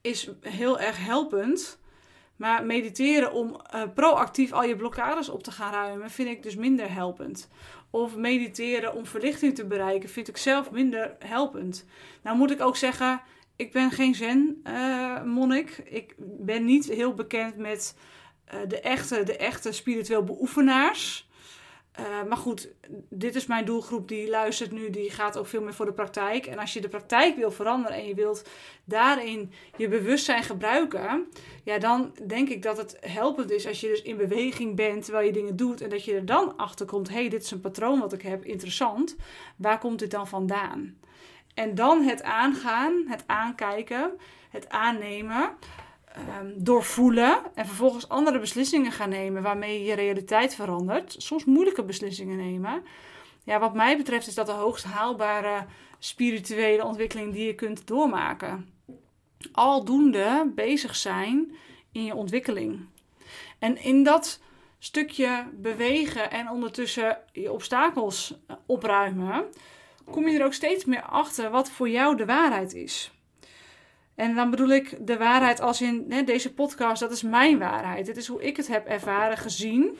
is 0.00 0.30
heel 0.40 0.80
erg 0.80 1.04
helpend. 1.04 1.80
Maar 2.42 2.64
mediteren 2.64 3.32
om 3.32 3.60
uh, 3.74 3.82
proactief 3.94 4.52
al 4.52 4.64
je 4.64 4.76
blokkades 4.76 5.28
op 5.28 5.42
te 5.42 5.50
gaan 5.50 5.72
ruimen, 5.72 6.10
vind 6.10 6.28
ik 6.28 6.42
dus 6.42 6.54
minder 6.54 6.92
helpend. 6.92 7.48
Of 7.90 8.16
mediteren 8.16 8.94
om 8.94 9.06
verlichting 9.06 9.54
te 9.54 9.66
bereiken, 9.66 10.08
vind 10.08 10.28
ik 10.28 10.36
zelf 10.36 10.70
minder 10.70 11.16
helpend. 11.18 11.86
Nou 12.22 12.36
moet 12.36 12.50
ik 12.50 12.60
ook 12.60 12.76
zeggen, 12.76 13.20
ik 13.56 13.72
ben 13.72 13.90
geen 13.90 14.14
zen-monnik. 14.14 15.78
Uh, 15.78 15.96
ik 15.96 16.14
ben 16.18 16.64
niet 16.64 16.84
heel 16.84 17.14
bekend 17.14 17.56
met 17.56 17.96
uh, 18.54 18.60
de, 18.68 18.80
echte, 18.80 19.22
de 19.22 19.36
echte 19.36 19.72
spiritueel 19.72 20.24
beoefenaars. 20.24 21.28
Uh, 22.00 22.22
maar 22.28 22.36
goed, 22.36 22.68
dit 23.08 23.34
is 23.34 23.46
mijn 23.46 23.64
doelgroep 23.64 24.08
die 24.08 24.30
luistert 24.30 24.72
nu, 24.72 24.90
die 24.90 25.10
gaat 25.10 25.38
ook 25.38 25.46
veel 25.46 25.62
meer 25.62 25.74
voor 25.74 25.86
de 25.86 25.92
praktijk. 25.92 26.46
En 26.46 26.58
als 26.58 26.72
je 26.72 26.80
de 26.80 26.88
praktijk 26.88 27.36
wil 27.36 27.50
veranderen 27.50 27.96
en 27.96 28.06
je 28.06 28.14
wilt 28.14 28.48
daarin 28.84 29.52
je 29.76 29.88
bewustzijn 29.88 30.42
gebruiken, 30.42 31.28
ja, 31.64 31.78
dan 31.78 32.14
denk 32.26 32.48
ik 32.48 32.62
dat 32.62 32.76
het 32.76 32.96
helpend 33.00 33.50
is 33.50 33.66
als 33.66 33.80
je 33.80 33.88
dus 33.88 34.02
in 34.02 34.16
beweging 34.16 34.76
bent 34.76 35.04
terwijl 35.04 35.26
je 35.26 35.32
dingen 35.32 35.56
doet 35.56 35.80
en 35.80 35.90
dat 35.90 36.04
je 36.04 36.14
er 36.14 36.26
dan 36.26 36.56
achter 36.56 36.86
komt: 36.86 37.08
hé, 37.08 37.14
hey, 37.14 37.28
dit 37.28 37.42
is 37.42 37.50
een 37.50 37.60
patroon 37.60 38.00
wat 38.00 38.12
ik 38.12 38.22
heb, 38.22 38.44
interessant. 38.44 39.16
Waar 39.56 39.78
komt 39.78 39.98
dit 39.98 40.10
dan 40.10 40.28
vandaan? 40.28 40.96
En 41.54 41.74
dan 41.74 42.02
het 42.02 42.22
aangaan, 42.22 43.04
het 43.06 43.24
aankijken, 43.26 44.12
het 44.50 44.68
aannemen 44.68 45.56
um, 46.16 46.54
doorvoelen 46.56 47.40
en 47.54 47.66
vervolgens 47.66 48.08
andere 48.08 48.38
beslissingen 48.38 48.92
gaan 48.92 49.08
nemen 49.08 49.42
waarmee 49.42 49.78
je 49.78 49.84
je 49.84 49.94
realiteit 49.94 50.54
verandert. 50.54 51.14
Soms 51.18 51.44
moeilijke 51.44 51.84
beslissingen 51.84 52.36
nemen. 52.36 52.82
Ja, 53.44 53.58
wat 53.58 53.74
mij 53.74 53.96
betreft 53.96 54.26
is 54.26 54.34
dat 54.34 54.46
de 54.46 54.52
hoogst 54.52 54.84
haalbare 54.84 55.66
spirituele 55.98 56.84
ontwikkeling 56.84 57.32
die 57.32 57.46
je 57.46 57.54
kunt 57.54 57.86
doormaken. 57.86 58.70
Aldoende 59.52 60.50
bezig 60.54 60.96
zijn 60.96 61.56
in 61.92 62.04
je 62.04 62.14
ontwikkeling. 62.14 62.86
En 63.58 63.82
in 63.82 64.02
dat 64.02 64.40
stukje 64.78 65.48
bewegen 65.52 66.30
en 66.30 66.50
ondertussen 66.50 67.18
je 67.32 67.52
obstakels 67.52 68.34
opruimen, 68.66 69.44
kom 70.10 70.28
je 70.28 70.38
er 70.38 70.44
ook 70.44 70.52
steeds 70.52 70.84
meer 70.84 71.02
achter 71.02 71.50
wat 71.50 71.70
voor 71.70 71.88
jou 71.88 72.16
de 72.16 72.24
waarheid 72.24 72.74
is. 72.74 73.12
En 74.14 74.34
dan 74.34 74.50
bedoel 74.50 74.68
ik 74.68 75.06
de 75.06 75.16
waarheid 75.16 75.60
als 75.60 75.80
in 75.80 76.06
hè, 76.08 76.22
deze 76.22 76.54
podcast, 76.54 77.00
dat 77.00 77.10
is 77.10 77.22
mijn 77.22 77.58
waarheid. 77.58 78.06
Dit 78.06 78.16
is 78.16 78.26
hoe 78.26 78.42
ik 78.42 78.56
het 78.56 78.66
heb 78.66 78.86
ervaren, 78.86 79.36
gezien. 79.36 79.98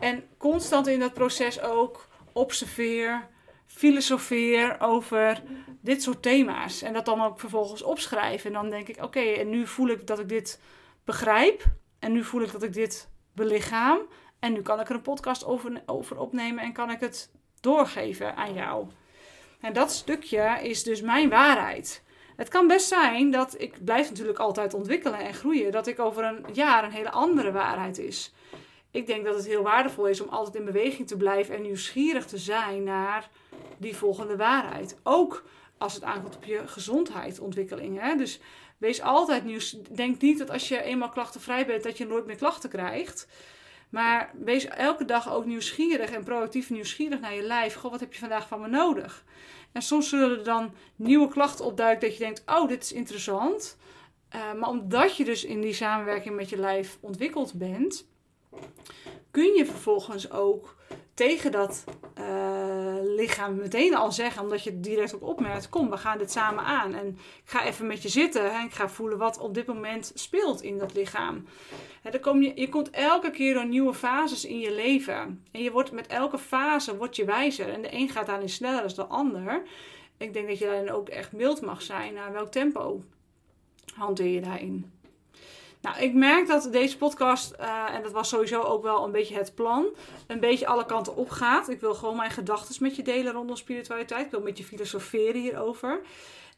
En 0.00 0.24
constant 0.36 0.86
in 0.86 1.00
dat 1.00 1.12
proces 1.12 1.60
ook 1.60 2.08
observeer, 2.32 3.28
filosofeer 3.66 4.80
over 4.80 5.42
dit 5.80 6.02
soort 6.02 6.22
thema's. 6.22 6.82
En 6.82 6.92
dat 6.92 7.04
dan 7.04 7.22
ook 7.22 7.40
vervolgens 7.40 7.82
opschrijf. 7.82 8.44
En 8.44 8.52
dan 8.52 8.70
denk 8.70 8.88
ik, 8.88 9.02
oké, 9.02 9.20
en 9.20 9.50
nu 9.50 9.66
voel 9.66 9.88
ik 9.88 10.06
dat 10.06 10.18
ik 10.18 10.28
dit 10.28 10.60
begrijp. 11.04 11.64
En 11.98 12.12
nu 12.12 12.24
voel 12.24 12.42
ik 12.42 12.52
dat 12.52 12.62
ik 12.62 12.72
dit 12.72 13.08
belichaam. 13.32 13.98
En 14.38 14.52
nu 14.52 14.62
kan 14.62 14.80
ik 14.80 14.88
er 14.88 14.94
een 14.94 15.02
podcast 15.02 15.44
over, 15.44 15.82
over 15.86 16.18
opnemen 16.18 16.64
en 16.64 16.72
kan 16.72 16.90
ik 16.90 17.00
het 17.00 17.30
doorgeven 17.60 18.36
aan 18.36 18.54
jou. 18.54 18.86
En 19.60 19.72
dat 19.72 19.92
stukje 19.92 20.58
is 20.62 20.82
dus 20.82 21.00
mijn 21.00 21.28
waarheid. 21.28 22.04
Het 22.36 22.48
kan 22.48 22.66
best 22.66 22.88
zijn 22.88 23.30
dat 23.30 23.60
ik 23.60 23.84
blijf 23.84 24.08
natuurlijk 24.08 24.38
altijd 24.38 24.74
ontwikkelen 24.74 25.18
en 25.18 25.34
groeien, 25.34 25.72
dat 25.72 25.86
ik 25.86 25.98
over 25.98 26.24
een 26.24 26.44
jaar 26.52 26.84
een 26.84 26.90
hele 26.90 27.10
andere 27.10 27.52
waarheid 27.52 27.98
is. 27.98 28.32
Ik 28.90 29.06
denk 29.06 29.24
dat 29.24 29.34
het 29.34 29.46
heel 29.46 29.62
waardevol 29.62 30.06
is 30.06 30.20
om 30.20 30.28
altijd 30.28 30.54
in 30.54 30.64
beweging 30.64 31.08
te 31.08 31.16
blijven 31.16 31.54
en 31.54 31.62
nieuwsgierig 31.62 32.26
te 32.26 32.38
zijn 32.38 32.82
naar 32.82 33.28
die 33.78 33.96
volgende 33.96 34.36
waarheid. 34.36 34.98
Ook 35.02 35.44
als 35.78 35.94
het 35.94 36.02
aankomt 36.02 36.36
op 36.36 36.44
je 36.44 36.62
gezondheidsontwikkeling. 36.66 38.00
Hè? 38.00 38.16
Dus 38.16 38.40
wees 38.78 39.02
altijd 39.02 39.44
nieuws. 39.44 39.76
Denk 39.90 40.20
niet 40.20 40.38
dat 40.38 40.50
als 40.50 40.68
je 40.68 40.82
eenmaal 40.82 41.08
klachtenvrij 41.08 41.66
bent, 41.66 41.82
dat 41.82 41.98
je 41.98 42.06
nooit 42.06 42.26
meer 42.26 42.36
klachten 42.36 42.70
krijgt. 42.70 43.28
Maar 43.88 44.30
wees 44.44 44.66
elke 44.66 45.04
dag 45.04 45.32
ook 45.32 45.44
nieuwsgierig 45.44 46.10
en 46.10 46.24
proactief 46.24 46.70
nieuwsgierig 46.70 47.20
naar 47.20 47.34
je 47.34 47.42
lijf. 47.42 47.74
Goh, 47.74 47.90
wat 47.90 48.00
heb 48.00 48.12
je 48.12 48.18
vandaag 48.18 48.48
van 48.48 48.60
me 48.60 48.68
nodig? 48.68 49.24
En 49.76 49.82
soms 49.82 50.08
zullen 50.08 50.38
er 50.38 50.44
dan 50.44 50.74
nieuwe 50.96 51.28
klachten 51.28 51.64
opduiken 51.64 52.08
dat 52.08 52.16
je 52.18 52.24
denkt, 52.24 52.42
oh, 52.46 52.68
dit 52.68 52.82
is 52.82 52.92
interessant. 52.92 53.76
Uh, 54.34 54.52
maar 54.52 54.68
omdat 54.68 55.16
je 55.16 55.24
dus 55.24 55.44
in 55.44 55.60
die 55.60 55.72
samenwerking 55.72 56.36
met 56.36 56.48
je 56.48 56.56
lijf 56.56 56.98
ontwikkeld 57.00 57.54
bent, 57.54 58.06
kun 59.30 59.54
je 59.54 59.66
vervolgens 59.66 60.30
ook 60.30 60.76
tegen 61.14 61.52
dat 61.52 61.84
uh, 62.18 62.94
lichaam 63.00 63.56
meteen 63.56 63.96
al 63.96 64.12
zeggen, 64.12 64.42
omdat 64.42 64.62
je 64.62 64.80
direct 64.80 65.14
ook 65.14 65.22
opmerkt: 65.22 65.68
kom, 65.68 65.90
we 65.90 65.96
gaan 65.96 66.18
dit 66.18 66.32
samen 66.32 66.64
aan. 66.64 66.94
En 66.94 67.08
ik 67.44 67.50
ga 67.50 67.64
even 67.64 67.86
met 67.86 68.02
je 68.02 68.08
zitten 68.08 68.52
en 68.52 68.64
ik 68.64 68.72
ga 68.72 68.88
voelen 68.88 69.18
wat 69.18 69.38
op 69.38 69.54
dit 69.54 69.66
moment 69.66 70.12
speelt 70.14 70.62
in 70.62 70.78
dat 70.78 70.94
lichaam. 70.94 71.46
Hè, 72.02 72.10
dan 72.10 72.20
kom 72.20 72.42
je, 72.42 72.52
je 72.54 72.68
komt 72.68 72.90
elke 72.90 73.30
keer 73.30 73.54
door 73.54 73.66
nieuwe 73.66 73.94
fases 73.94 74.44
in 74.44 74.58
je 74.58 74.74
leven. 74.74 75.44
En 75.50 75.62
je 75.62 75.70
wordt 75.70 75.92
met 75.92 76.06
elke 76.06 76.38
fase 76.38 76.96
word 76.96 77.16
je 77.16 77.24
wijzer. 77.24 77.68
En 77.68 77.82
de 77.82 77.92
een 77.92 78.08
gaat 78.08 78.26
daarin 78.26 78.48
sneller 78.48 78.94
dan 78.94 78.94
de 78.94 79.14
ander. 79.14 79.62
Ik 80.16 80.32
denk 80.32 80.48
dat 80.48 80.58
je 80.58 80.64
daarin 80.64 80.92
ook 80.92 81.08
echt 81.08 81.32
mild 81.32 81.60
mag 81.60 81.82
zijn 81.82 82.14
naar 82.14 82.32
welk 82.32 82.50
tempo 82.50 83.02
hanteer 83.94 84.34
je 84.34 84.40
daarin. 84.40 84.92
Nou, 85.86 85.98
ik 85.98 86.14
merk 86.14 86.46
dat 86.46 86.68
deze 86.72 86.96
podcast, 86.96 87.54
uh, 87.60 87.94
en 87.94 88.02
dat 88.02 88.12
was 88.12 88.28
sowieso 88.28 88.62
ook 88.62 88.82
wel 88.82 89.04
een 89.04 89.12
beetje 89.12 89.36
het 89.36 89.54
plan, 89.54 89.86
een 90.26 90.40
beetje 90.40 90.66
alle 90.66 90.86
kanten 90.86 91.16
op 91.16 91.30
gaat. 91.30 91.68
Ik 91.68 91.80
wil 91.80 91.94
gewoon 91.94 92.16
mijn 92.16 92.30
gedachten 92.30 92.76
met 92.80 92.96
je 92.96 93.02
delen 93.02 93.32
rondom 93.32 93.56
spiritualiteit. 93.56 94.24
Ik 94.24 94.30
wil 94.30 94.40
met 94.40 94.58
je 94.58 94.64
filosoferen 94.64 95.40
hierover. 95.40 96.00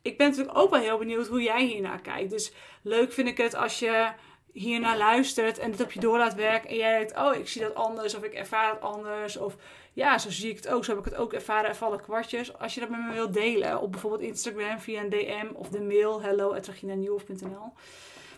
Ik 0.02 0.16
ben 0.16 0.28
natuurlijk 0.28 0.58
ook 0.58 0.70
wel 0.70 0.80
heel 0.80 0.98
benieuwd 0.98 1.26
hoe 1.26 1.42
jij 1.42 1.64
hiernaar 1.64 2.00
kijkt. 2.00 2.30
Dus 2.30 2.52
leuk 2.82 3.12
vind 3.12 3.28
ik 3.28 3.36
het 3.36 3.54
als 3.54 3.78
je 3.78 4.08
hiernaar 4.52 4.96
luistert 4.96 5.58
en 5.58 5.70
het 5.70 5.80
op 5.80 5.92
je 5.92 6.00
door 6.00 6.18
laat 6.18 6.34
werken. 6.34 6.70
En 6.70 6.76
jij 6.76 6.98
denkt, 6.98 7.16
oh, 7.16 7.34
ik 7.34 7.48
zie 7.48 7.62
dat 7.62 7.74
anders 7.74 8.14
of 8.14 8.22
ik 8.22 8.32
ervaar 8.32 8.70
het 8.70 8.80
anders. 8.80 9.36
Of 9.36 9.56
ja, 9.92 10.18
zo 10.18 10.30
zie 10.30 10.50
ik 10.50 10.56
het 10.56 10.68
ook, 10.68 10.84
zo 10.84 10.90
heb 10.90 11.06
ik 11.06 11.12
het 11.12 11.20
ook 11.20 11.32
ervaren 11.32 11.68
en 11.68 11.76
vallen 11.76 12.00
kwartjes. 12.00 12.58
Als 12.58 12.74
je 12.74 12.80
dat 12.80 12.88
met 12.88 13.00
me 13.00 13.12
wilt 13.12 13.32
delen 13.32 13.80
op 13.80 13.92
bijvoorbeeld 13.92 14.22
Instagram 14.22 14.80
via 14.80 15.00
een 15.00 15.10
DM 15.10 15.46
of 15.54 15.68
de 15.68 15.80
mail 15.80 16.22
hello.reginanieuwhof.nl. 16.22 17.72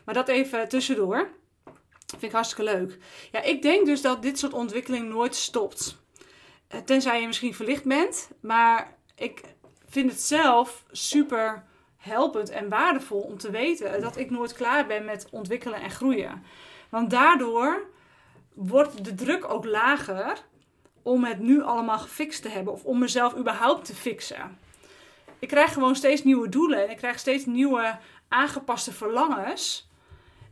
Maar 0.05 0.15
dat 0.15 0.29
even 0.29 0.69
tussendoor. 0.69 1.29
Vind 2.07 2.23
ik 2.23 2.33
hartstikke 2.33 2.73
leuk. 2.73 2.99
Ja, 3.33 3.43
ik 3.43 3.63
denk 3.63 3.87
dus 3.87 4.03
dat 4.03 4.23
dit 4.23 4.39
soort 4.39 4.53
ontwikkeling 4.53 5.09
nooit 5.09 5.35
stopt. 5.35 5.97
Eh, 6.69 6.81
tenzij 6.81 7.21
je 7.21 7.27
misschien 7.27 7.55
verlicht 7.55 7.85
bent. 7.85 8.31
Maar 8.41 8.97
ik 9.15 9.41
vind 9.89 10.11
het 10.11 10.21
zelf 10.21 10.85
super 10.91 11.65
helpend 11.97 12.51
en 12.51 12.69
waardevol 12.69 13.21
om 13.21 13.39
te 13.39 13.51
weten 13.51 14.01
dat 14.01 14.17
ik 14.17 14.31
nooit 14.31 14.53
klaar 14.53 14.87
ben 14.87 15.05
met 15.05 15.29
ontwikkelen 15.31 15.81
en 15.81 15.91
groeien. 15.91 16.43
Want 16.89 17.11
daardoor 17.11 17.89
wordt 18.55 19.05
de 19.05 19.15
druk 19.15 19.51
ook 19.53 19.65
lager 19.65 20.39
om 21.03 21.25
het 21.25 21.39
nu 21.39 21.63
allemaal 21.63 21.99
gefixt 21.99 22.43
te 22.43 22.49
hebben 22.49 22.73
of 22.73 22.85
om 22.85 22.99
mezelf 22.99 23.37
überhaupt 23.37 23.85
te 23.85 23.95
fixen. 23.95 24.59
Ik 25.39 25.49
krijg 25.49 25.73
gewoon 25.73 25.97
steeds 25.97 26.25
nieuwe 26.25 26.49
doelen 26.49 26.85
en 26.85 26.91
ik 26.91 26.97
krijg 26.97 27.19
steeds 27.19 27.47
nieuwe 27.47 27.99
aangepaste 28.29 28.93
verlangens. 28.93 29.90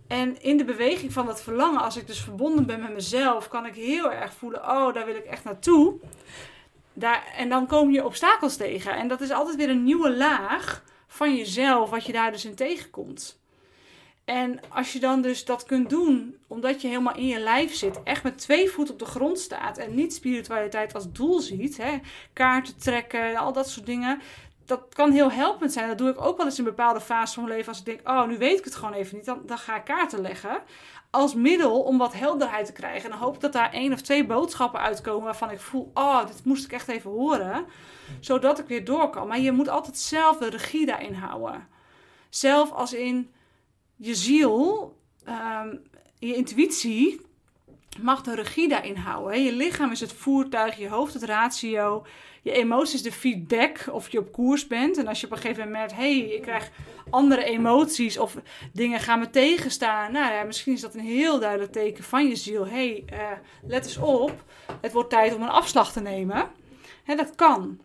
En 0.09 0.43
in 0.43 0.57
de 0.57 0.65
beweging 0.65 1.13
van 1.13 1.27
dat 1.27 1.43
verlangen, 1.43 1.81
als 1.81 1.97
ik 1.97 2.07
dus 2.07 2.21
verbonden 2.21 2.67
ben 2.67 2.81
met 2.81 2.93
mezelf, 2.93 3.49
kan 3.49 3.67
ik 3.67 3.75
heel 3.75 4.13
erg 4.13 4.33
voelen: 4.33 4.61
oh, 4.61 4.95
daar 4.95 5.07
wil 5.07 5.17
ik 5.17 5.25
echt 5.25 5.45
naartoe. 5.45 5.95
Daar, 6.93 7.27
en 7.37 7.49
dan 7.49 7.67
kom 7.67 7.91
je 7.91 8.05
obstakels 8.05 8.57
tegen. 8.57 8.97
En 8.97 9.09
dat 9.09 9.21
is 9.21 9.31
altijd 9.31 9.57
weer 9.57 9.71
een 9.71 9.85
nieuwe 9.85 10.17
laag 10.17 10.85
van 11.07 11.37
jezelf, 11.37 11.91
wat 11.91 12.07
je 12.07 12.13
daar 12.13 12.33
dus 12.33 12.45
in 12.45 12.55
tegenkomt. 12.55 13.39
En 14.25 14.61
als 14.69 14.93
je 14.93 14.99
dan 14.99 15.23
dus 15.23 15.45
dat 15.45 15.65
kunt 15.65 15.91
doen, 15.91 16.37
omdat 16.47 16.83
je 16.83 16.89
helemaal 16.89 17.17
in 17.17 17.27
je 17.27 17.39
lijf 17.39 17.75
zit, 17.75 18.03
echt 18.03 18.23
met 18.23 18.39
twee 18.39 18.71
voeten 18.71 18.95
op 18.95 19.01
de 19.01 19.07
grond 19.07 19.39
staat 19.39 19.79
en 19.79 19.95
niet 19.95 20.15
spiritualiteit 20.15 20.95
als 20.95 21.13
doel 21.13 21.41
ziet, 21.41 21.77
hè, 21.77 21.99
kaarten 22.33 22.79
trekken, 22.79 23.37
al 23.37 23.53
dat 23.53 23.69
soort 23.69 23.87
dingen, 23.87 24.21
dat 24.69 24.95
kan 24.95 25.13
heel 25.13 25.31
helpend 25.31 25.73
zijn. 25.73 25.89
Dat 25.89 25.99
doe 25.99 26.09
ik 26.09 26.21
ook 26.21 26.37
wel 26.37 26.47
eens 26.47 26.59
in 26.59 26.65
bepaalde 26.65 27.01
fases 27.01 27.35
van 27.35 27.43
mijn 27.43 27.57
leven. 27.57 27.73
Als 27.73 27.79
ik 27.81 27.87
denk, 27.87 28.09
oh, 28.09 28.27
nu 28.27 28.39
weet 28.39 28.59
ik 28.59 28.65
het 28.65 28.75
gewoon 28.75 28.93
even 28.93 29.17
niet. 29.17 29.25
Dan, 29.25 29.43
dan 29.47 29.59
ga 29.59 29.77
ik 29.77 29.85
kaarten 29.85 30.21
leggen. 30.21 30.63
Als 31.11 31.35
middel 31.35 31.83
om 31.83 31.99
wat 31.99 32.13
helderheid 32.13 32.67
te 32.67 32.73
krijgen. 32.73 33.05
En 33.05 33.11
dan 33.11 33.19
hoop 33.19 33.35
ik 33.35 33.41
dat 33.41 33.53
daar 33.53 33.73
één 33.73 33.93
of 33.93 34.01
twee 34.01 34.27
boodschappen 34.27 34.81
uitkomen 34.81 35.25
waarvan 35.25 35.51
ik 35.51 35.61
voel, 35.61 35.91
oh, 35.95 36.27
dit 36.27 36.45
moest 36.45 36.65
ik 36.65 36.73
echt 36.73 36.89
even 36.89 37.11
horen. 37.11 37.67
Zodat 38.21 38.59
ik 38.59 38.67
weer 38.67 38.85
door 38.85 39.11
kan. 39.11 39.27
Maar 39.27 39.41
je 39.41 39.53
moet 39.53 39.69
altijd 39.69 39.99
zelf 39.99 40.37
de 40.39 40.49
regie 40.51 40.87
daarin 40.87 41.15
houden. 41.15 41.69
Zelf 42.29 42.73
als 42.73 42.93
in 42.93 43.33
je 43.97 44.15
ziel, 44.15 44.95
ehm, 45.25 45.77
je 46.19 46.35
intuïtie 46.35 47.27
mag 48.03 48.23
de 48.23 48.35
regie 48.35 48.69
daarin 48.69 48.97
houden. 48.97 49.43
Je 49.43 49.53
lichaam 49.53 49.91
is 49.91 50.01
het 50.01 50.13
voertuig, 50.13 50.79
je 50.79 50.89
hoofd 50.89 51.15
het 51.15 51.23
ratio 51.23 52.05
je 52.43 52.53
emoties 52.53 53.03
de 53.03 53.13
feedback 53.13 53.85
of 53.91 54.09
je 54.09 54.19
op 54.19 54.33
koers 54.33 54.67
bent. 54.67 54.97
En 54.97 55.07
als 55.07 55.21
je 55.21 55.27
op 55.27 55.33
een 55.33 55.39
gegeven 55.39 55.63
moment 55.63 55.79
merkt, 55.79 55.95
hé, 55.95 56.19
hey, 56.19 56.35
ik 56.35 56.43
krijg 56.43 56.71
andere 57.11 57.45
emoties 57.45 58.19
of 58.19 58.37
dingen 58.73 59.01
gaan 59.01 59.19
me 59.19 59.31
tegenstaan. 59.31 60.13
Nou 60.13 60.33
ja, 60.33 60.43
misschien 60.43 60.73
is 60.73 60.81
dat 60.81 60.95
een 60.95 61.01
heel 61.01 61.39
duidelijk 61.39 61.73
teken 61.73 62.05
van 62.05 62.29
je 62.29 62.37
ziel. 62.37 62.67
Hé, 62.67 62.71
hey, 62.71 63.05
uh, 63.19 63.39
let 63.63 63.85
eens 63.85 63.97
op, 63.97 64.45
het 64.81 64.93
wordt 64.93 65.11
tijd 65.11 65.35
om 65.35 65.43
een 65.43 65.49
afslag 65.49 65.93
te 65.93 66.01
nemen. 66.01 66.51
Hè, 67.05 67.15
dat 67.15 67.35
kan. 67.35 67.81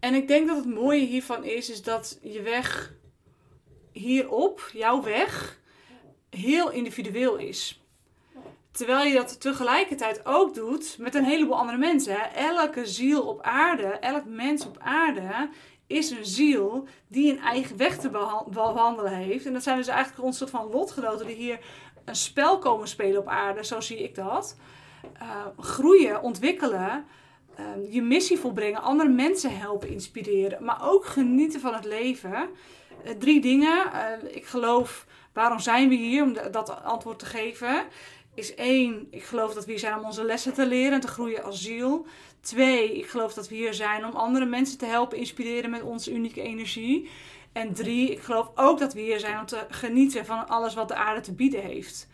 En 0.00 0.14
ik 0.14 0.28
denk 0.28 0.46
dat 0.46 0.56
het 0.56 0.74
mooie 0.74 1.06
hiervan 1.06 1.44
is, 1.44 1.70
is 1.70 1.82
dat 1.82 2.18
je 2.22 2.42
weg 2.42 2.94
hierop, 3.92 4.70
jouw 4.72 5.02
weg, 5.02 5.60
heel 6.30 6.70
individueel 6.70 7.36
is. 7.36 7.81
Terwijl 8.72 9.04
je 9.04 9.14
dat 9.14 9.40
tegelijkertijd 9.40 10.26
ook 10.26 10.54
doet 10.54 10.96
met 10.98 11.14
een 11.14 11.24
heleboel 11.24 11.58
andere 11.58 11.78
mensen. 11.78 12.34
Elke 12.34 12.86
ziel 12.86 13.22
op 13.22 13.40
aarde, 13.42 13.86
elk 13.86 14.24
mens 14.24 14.66
op 14.66 14.76
aarde 14.80 15.48
is 15.86 16.10
een 16.10 16.26
ziel 16.26 16.88
die 17.08 17.32
een 17.32 17.40
eigen 17.40 17.76
weg 17.76 17.98
te 17.98 18.10
bewandelen 18.50 19.12
heeft. 19.12 19.46
En 19.46 19.52
dat 19.52 19.62
zijn 19.62 19.76
dus 19.76 19.86
eigenlijk 19.86 20.26
een 20.26 20.32
soort 20.32 20.50
van 20.50 20.70
lotgenoten 20.70 21.26
die 21.26 21.36
hier 21.36 21.58
een 22.04 22.16
spel 22.16 22.58
komen 22.58 22.88
spelen 22.88 23.20
op 23.20 23.28
aarde. 23.28 23.64
Zo 23.64 23.80
zie 23.80 24.02
ik 24.02 24.14
dat. 24.14 24.56
Uh, 25.22 25.46
groeien, 25.58 26.22
ontwikkelen, 26.22 27.04
uh, 27.58 27.92
je 27.92 28.02
missie 28.02 28.38
volbrengen, 28.38 28.82
andere 28.82 29.08
mensen 29.08 29.58
helpen 29.58 29.88
inspireren, 29.88 30.64
maar 30.64 30.90
ook 30.90 31.06
genieten 31.06 31.60
van 31.60 31.74
het 31.74 31.84
leven. 31.84 32.48
Uh, 33.04 33.10
drie 33.18 33.40
dingen. 33.40 33.90
ik 34.34 34.46
geloof, 34.46 35.06
waarom 35.32 35.58
zijn 35.58 35.88
we 35.88 35.94
hier? 35.94 36.22
Om 36.22 36.36
dat 36.50 36.82
antwoord 36.84 37.18
te 37.18 37.26
geven 37.26 37.84
is 38.34 38.54
één, 38.54 39.06
ik 39.10 39.22
geloof 39.22 39.54
dat 39.54 39.64
we 39.64 39.70
hier 39.70 39.80
zijn 39.80 39.98
om 39.98 40.04
onze 40.04 40.24
lessen 40.24 40.52
te 40.52 40.66
leren 40.66 40.92
en 40.92 41.00
te 41.00 41.08
groeien 41.08 41.44
als 41.44 41.62
ziel. 41.62 42.06
Twee, 42.40 42.98
ik 42.98 43.06
geloof 43.06 43.34
dat 43.34 43.48
we 43.48 43.54
hier 43.54 43.74
zijn 43.74 44.04
om 44.04 44.12
andere 44.12 44.44
mensen 44.44 44.78
te 44.78 44.86
helpen 44.86 45.18
inspireren 45.18 45.70
met 45.70 45.82
onze 45.82 46.12
unieke 46.12 46.42
energie. 46.42 47.10
En 47.52 47.72
drie, 47.72 48.10
ik 48.10 48.20
geloof 48.20 48.50
ook 48.54 48.78
dat 48.78 48.94
we 48.94 49.00
hier 49.00 49.20
zijn 49.20 49.38
om 49.38 49.46
te 49.46 49.66
genieten 49.68 50.26
van 50.26 50.48
alles 50.48 50.74
wat 50.74 50.88
de 50.88 50.94
aarde 50.94 51.20
te 51.20 51.32
bieden 51.32 51.62
heeft. 51.62 52.08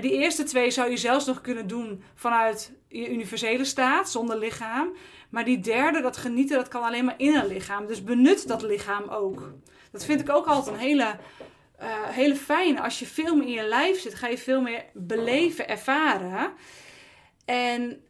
Die 0.00 0.12
eerste 0.12 0.42
twee 0.42 0.70
zou 0.70 0.90
je 0.90 0.96
zelfs 0.96 1.26
nog 1.26 1.40
kunnen 1.40 1.66
doen 1.66 2.02
vanuit 2.14 2.72
je 2.88 3.10
universele 3.12 3.64
staat, 3.64 4.10
zonder 4.10 4.38
lichaam. 4.38 4.88
Maar 5.30 5.44
die 5.44 5.60
derde, 5.60 6.00
dat 6.00 6.16
genieten, 6.16 6.56
dat 6.56 6.68
kan 6.68 6.82
alleen 6.82 7.04
maar 7.04 7.14
in 7.16 7.34
een 7.34 7.46
lichaam. 7.46 7.86
Dus 7.86 8.04
benut 8.04 8.48
dat 8.48 8.62
lichaam 8.62 9.08
ook. 9.08 9.52
Dat 9.90 10.04
vind 10.04 10.20
ik 10.20 10.30
ook 10.30 10.46
altijd 10.46 10.74
een 10.74 10.80
hele 10.80 11.16
uh, 11.82 12.08
hele 12.08 12.36
fijn. 12.36 12.80
Als 12.80 12.98
je 12.98 13.06
veel 13.06 13.36
meer 13.36 13.46
in 13.46 13.52
je 13.52 13.68
lijf 13.68 14.00
zit, 14.00 14.14
ga 14.14 14.26
je 14.26 14.38
veel 14.38 14.60
meer 14.60 14.84
beleven, 14.92 15.68
ervaren. 15.68 16.52
En 17.44 18.04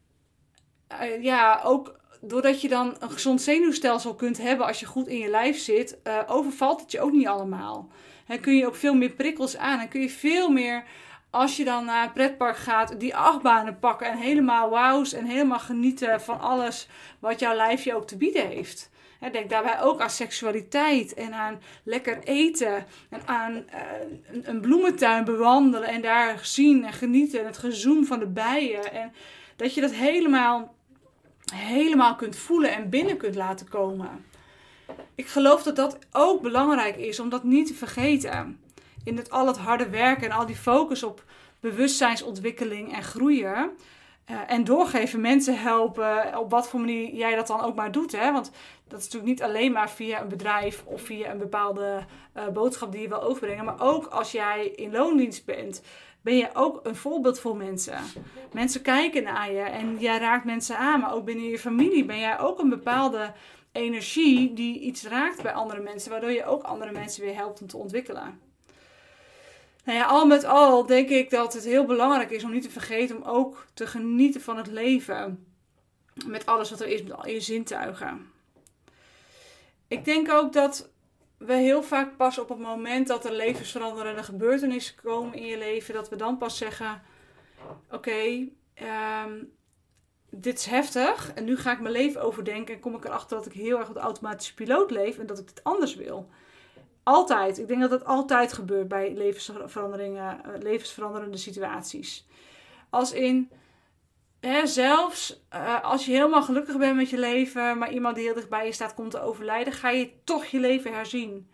uh, 1.01 1.23
ja, 1.23 1.61
ook 1.65 2.01
doordat 2.21 2.61
je 2.61 2.69
dan 2.69 2.97
een 2.99 3.11
gezond 3.11 3.43
zenuwstelsel 3.43 4.15
kunt 4.15 4.39
hebben 4.39 4.67
als 4.67 4.81
je 4.81 4.87
goed 4.87 5.07
in 5.07 5.19
je 5.19 5.29
lijf 5.29 5.59
zit, 5.59 5.99
uh, 6.05 6.19
overvalt 6.27 6.81
het 6.81 6.91
je 6.91 7.01
ook 7.01 7.13
niet 7.13 7.27
allemaal. 7.27 7.89
En 8.27 8.41
kun 8.41 8.57
je 8.57 8.67
ook 8.67 8.75
veel 8.75 8.95
meer 8.95 9.11
prikkels 9.11 9.57
aan. 9.57 9.81
En 9.81 9.89
kun 9.89 10.01
je 10.01 10.11
veel 10.11 10.51
meer, 10.51 10.85
als 11.31 11.57
je 11.57 11.65
dan 11.65 11.85
naar 11.85 12.05
een 12.05 12.13
pretpark 12.13 12.57
gaat, 12.57 13.01
die 13.01 13.17
achtbanen 13.17 13.79
pakken 13.79 14.07
en 14.07 14.19
helemaal 14.19 14.71
wauws 14.71 15.13
en 15.13 15.25
helemaal 15.25 15.59
genieten 15.59 16.21
van 16.21 16.41
alles 16.41 16.89
wat 17.19 17.41
jouw 17.41 17.55
lijfje 17.55 17.95
ook 17.95 18.07
te 18.07 18.17
bieden 18.17 18.47
heeft. 18.47 18.91
Denk 19.33 19.51
daarbij 19.51 19.81
ook 19.81 20.01
aan 20.01 20.11
seksualiteit 20.11 21.15
en 21.15 21.33
aan 21.33 21.61
lekker 21.85 22.19
eten 22.23 22.87
en 23.11 23.21
aan 23.27 23.53
uh, 23.53 23.63
een, 24.43 24.61
bloementuin 24.61 25.25
bewandelen 25.25 25.89
en 25.89 26.03
daar 26.03 26.39
zien 26.43 26.85
en 26.85 26.93
genieten 26.93 27.41
en 27.41 27.47
het 27.47 27.59
gezoem 27.59 28.05
van 28.05 28.19
de 28.19 28.27
bijen. 28.27 28.93
En 28.93 29.13
dat 29.57 29.75
je 29.75 29.81
dat 29.81 29.93
helemaal 29.93 30.75
helemaal 31.55 32.17
kunt 32.17 32.37
voelen 32.37 32.75
en 32.75 32.89
binnen 32.89 33.17
kunt 33.17 33.35
laten 33.35 33.69
komen. 33.69 34.25
Ik 35.15 35.27
geloof 35.27 35.63
dat 35.63 35.77
dat 35.77 35.99
ook 36.13 36.43
belangrijk 36.43 36.97
is 36.97 37.21
om 37.21 37.29
dat 37.29 37.45
niet 37.45 37.67
te 37.67 37.75
vergeten. 37.75 38.61
In 39.05 39.17
het, 39.17 39.31
al 39.31 39.47
het 39.47 39.59
harde 39.59 39.89
werken 39.89 40.31
en 40.31 40.37
al 40.37 40.47
die 40.47 40.57
focus 40.57 41.03
op 41.03 41.25
bewustzijnsontwikkeling 41.61 42.95
en 42.95 43.03
groeien. 43.03 43.71
Uh, 44.31 44.37
en 44.47 44.65
doorgeven, 44.65 45.21
mensen 45.21 45.59
helpen, 45.59 46.39
op 46.39 46.51
wat 46.51 46.69
voor 46.69 46.81
manier 46.81 47.15
jij 47.15 47.35
dat 47.35 47.47
dan 47.47 47.61
ook 47.61 47.75
maar 47.75 47.93
doet. 47.93 48.13
Hè? 48.13 48.33
Want 48.33 48.51
dat 48.89 48.99
is 48.99 49.05
natuurlijk 49.05 49.33
niet 49.33 49.43
alleen 49.43 49.73
maar 49.73 49.91
via 49.91 50.21
een 50.21 50.29
bedrijf 50.29 50.83
of 50.87 51.03
via 51.03 51.31
een 51.31 51.39
bepaalde 51.39 52.05
uh, 52.37 52.49
boodschap 52.49 52.93
die 52.93 53.01
je 53.01 53.09
wil 53.09 53.23
overbrengen. 53.23 53.65
Maar 53.65 53.81
ook 53.81 54.07
als 54.07 54.33
jij 54.33 54.67
in 54.67 54.93
loondienst 54.93 55.45
bent, 55.45 55.83
ben 56.21 56.37
je 56.37 56.49
ook 56.53 56.81
een 56.83 56.97
voorbeeld 56.97 57.41
voor 57.41 57.57
mensen. 57.57 57.99
Mensen 58.53 58.83
kijken 58.83 59.23
naar 59.23 59.53
je 59.53 59.61
en 59.61 59.99
jij 59.99 60.19
raakt 60.19 60.45
mensen 60.45 60.79
aan. 60.79 61.01
Maar 61.01 61.15
ook 61.15 61.25
binnen 61.25 61.45
je 61.45 61.59
familie 61.59 62.05
ben 62.05 62.19
jij 62.19 62.39
ook 62.39 62.59
een 62.59 62.69
bepaalde 62.69 63.33
energie 63.73 64.53
die 64.53 64.81
iets 64.81 65.07
raakt 65.07 65.43
bij 65.43 65.53
andere 65.53 65.81
mensen. 65.81 66.11
Waardoor 66.11 66.33
je 66.33 66.45
ook 66.45 66.63
andere 66.63 66.93
mensen 66.93 67.25
weer 67.25 67.35
helpt 67.35 67.61
om 67.61 67.67
te 67.67 67.77
ontwikkelen. 67.77 68.41
Nou 69.85 69.99
ja, 69.99 70.05
al 70.05 70.27
met 70.27 70.45
al 70.45 70.87
denk 70.87 71.09
ik 71.09 71.31
dat 71.31 71.53
het 71.53 71.65
heel 71.65 71.85
belangrijk 71.85 72.31
is 72.31 72.45
om 72.45 72.51
niet 72.51 72.63
te 72.63 72.71
vergeten 72.71 73.17
om 73.17 73.23
ook 73.23 73.67
te 73.75 73.87
genieten 73.87 74.41
van 74.41 74.57
het 74.57 74.67
leven. 74.67 75.47
Met 76.27 76.47
alles 76.47 76.71
wat 76.71 76.81
er 76.81 76.87
is, 76.87 77.03
met 77.03 77.13
al 77.13 77.29
je 77.29 77.41
zintuigen. 77.41 78.33
Ik 79.89 80.05
denk 80.05 80.31
ook 80.31 80.53
dat 80.53 80.89
we 81.37 81.55
heel 81.55 81.83
vaak 81.83 82.17
pas 82.17 82.39
op 82.39 82.49
het 82.49 82.59
moment 82.59 83.07
dat 83.07 83.25
er 83.25 83.33
levensveranderende 83.33 84.23
gebeurtenissen 84.23 84.97
komen 85.03 85.35
in 85.35 85.47
je 85.47 85.59
leven, 85.59 85.95
dat 85.95 86.09
we 86.09 86.17
dan 86.17 86.39
pas 86.39 86.57
zeggen: 86.57 87.03
Oké, 87.91 88.49
ehm, 88.75 89.45
dit 90.31 90.59
is 90.59 90.67
heftig 90.67 91.33
en 91.35 91.45
nu 91.45 91.57
ga 91.57 91.73
ik 91.73 91.81
mijn 91.81 91.95
leven 91.95 92.23
overdenken 92.23 92.75
en 92.75 92.81
kom 92.81 92.95
ik 92.95 93.05
erachter 93.05 93.37
dat 93.37 93.47
ik 93.47 93.53
heel 93.53 93.79
erg 93.79 93.89
op 93.89 93.95
de 93.95 94.01
automatische 94.01 94.55
piloot 94.55 94.91
leef 94.91 95.19
en 95.19 95.27
dat 95.27 95.39
ik 95.39 95.49
het 95.49 95.65
anders 95.65 95.95
wil. 95.95 96.29
Altijd. 97.05 97.59
Ik 97.59 97.69
denk 97.69 97.81
dat 97.81 97.91
dat 97.91 98.05
altijd 98.05 98.53
gebeurt 98.53 98.89
bij 98.89 99.13
levensveranderingen, 99.15 100.45
eh, 100.45 100.63
levensveranderende 100.63 101.37
situaties. 101.37 102.27
Als 102.91 103.13
in, 103.13 103.51
hè, 104.41 104.67
zelfs 104.67 105.43
uh, 105.55 105.85
als 105.85 106.07
je 106.07 106.13
helemaal 106.13 106.43
gelukkig 106.43 106.79
bent 106.79 106.97
met 106.97 107.11
je 107.11 107.19
leven, 107.19 107.79
maar 107.79 107.93
iemand 107.93 108.15
die 108.15 108.25
heel 108.25 108.35
dichtbij 108.35 108.67
je 108.67 108.73
staat 108.73 108.95
komt 108.95 109.11
te 109.11 109.21
overlijden, 109.21 109.73
ga 109.73 109.91
je 109.91 110.11
toch 110.25 110.45
je 110.45 110.61
leven 110.61 110.93
herzien. 110.93 111.51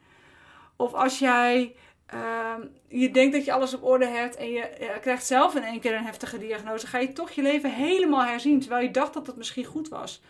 Of 0.77 0.95
als 0.95 1.19
jij 1.19 1.77
uh, 2.15 2.55
je 2.89 3.11
denkt 3.11 3.35
dat 3.35 3.45
je 3.45 3.53
alles 3.53 3.75
op 3.75 3.85
orde 3.85 4.07
hebt 4.07 4.37
en 4.37 4.51
je, 4.51 4.77
je 4.79 4.99
krijgt 5.01 5.27
zelf 5.27 5.55
in 5.55 5.63
één 5.63 5.81
keer 5.81 5.95
een 5.95 6.05
heftige 6.05 6.39
diagnose, 6.39 6.87
ga 6.87 6.99
je 6.99 7.13
toch 7.13 7.31
je 7.31 7.43
leven 7.43 7.75
helemaal 7.75 8.25
herzien, 8.25 8.61
terwijl 8.61 8.83
je 8.83 8.91
dacht 8.91 9.15
dat 9.15 9.27
het 9.27 9.37
misschien 9.37 9.65
goed 9.65 9.89
was. 9.89 10.23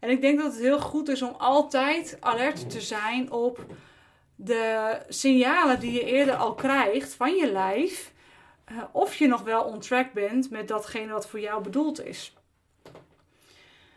En 0.00 0.10
ik 0.10 0.20
denk 0.20 0.38
dat 0.38 0.52
het 0.52 0.62
heel 0.62 0.80
goed 0.80 1.08
is 1.08 1.22
om 1.22 1.34
altijd 1.38 2.16
alert 2.20 2.70
te 2.70 2.80
zijn 2.80 3.30
op 3.32 3.66
de 4.36 4.98
signalen 5.08 5.80
die 5.80 5.92
je 5.92 6.04
eerder 6.04 6.34
al 6.34 6.54
krijgt 6.54 7.14
van 7.14 7.34
je 7.34 7.52
lijf, 7.52 8.12
uh, 8.72 8.82
of 8.92 9.14
je 9.14 9.26
nog 9.26 9.42
wel 9.42 9.62
on 9.62 9.80
track 9.80 10.12
bent 10.12 10.50
met 10.50 10.68
datgene 10.68 11.12
wat 11.12 11.28
voor 11.28 11.40
jou 11.40 11.62
bedoeld 11.62 12.04
is. 12.04 12.34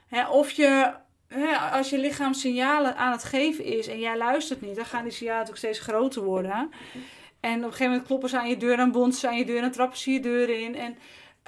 Hè, 0.08 0.28
of 0.28 0.52
je, 0.52 0.94
hè, 1.28 1.56
als 1.56 1.90
je 1.90 1.98
lichaam 1.98 2.34
signalen 2.34 2.98
aan 2.98 3.12
het 3.12 3.24
geven 3.24 3.64
is 3.64 3.88
en 3.88 4.00
jij 4.00 4.18
luistert 4.18 4.62
niet, 4.62 4.76
dan 4.76 4.86
gaan 4.86 5.04
die 5.04 5.12
signalen 5.12 5.40
natuurlijk 5.40 5.66
steeds 5.66 5.90
groter 5.90 6.24
worden. 6.24 6.70
En 7.40 7.58
op 7.58 7.64
een 7.64 7.72
gegeven 7.72 7.88
moment 7.88 8.08
kloppen 8.08 8.30
ze 8.30 8.40
aan 8.40 8.50
je 8.50 8.58
deur, 8.58 8.80
en 8.80 8.92
bonzen 8.92 9.20
ze 9.20 9.28
aan 9.28 9.38
je 9.38 9.46
deur 9.46 9.64
en 9.64 9.72
trappen 9.72 9.98
ze 9.98 10.12
je 10.12 10.20
deur 10.20 10.50
in. 10.50 10.76
En 10.76 10.98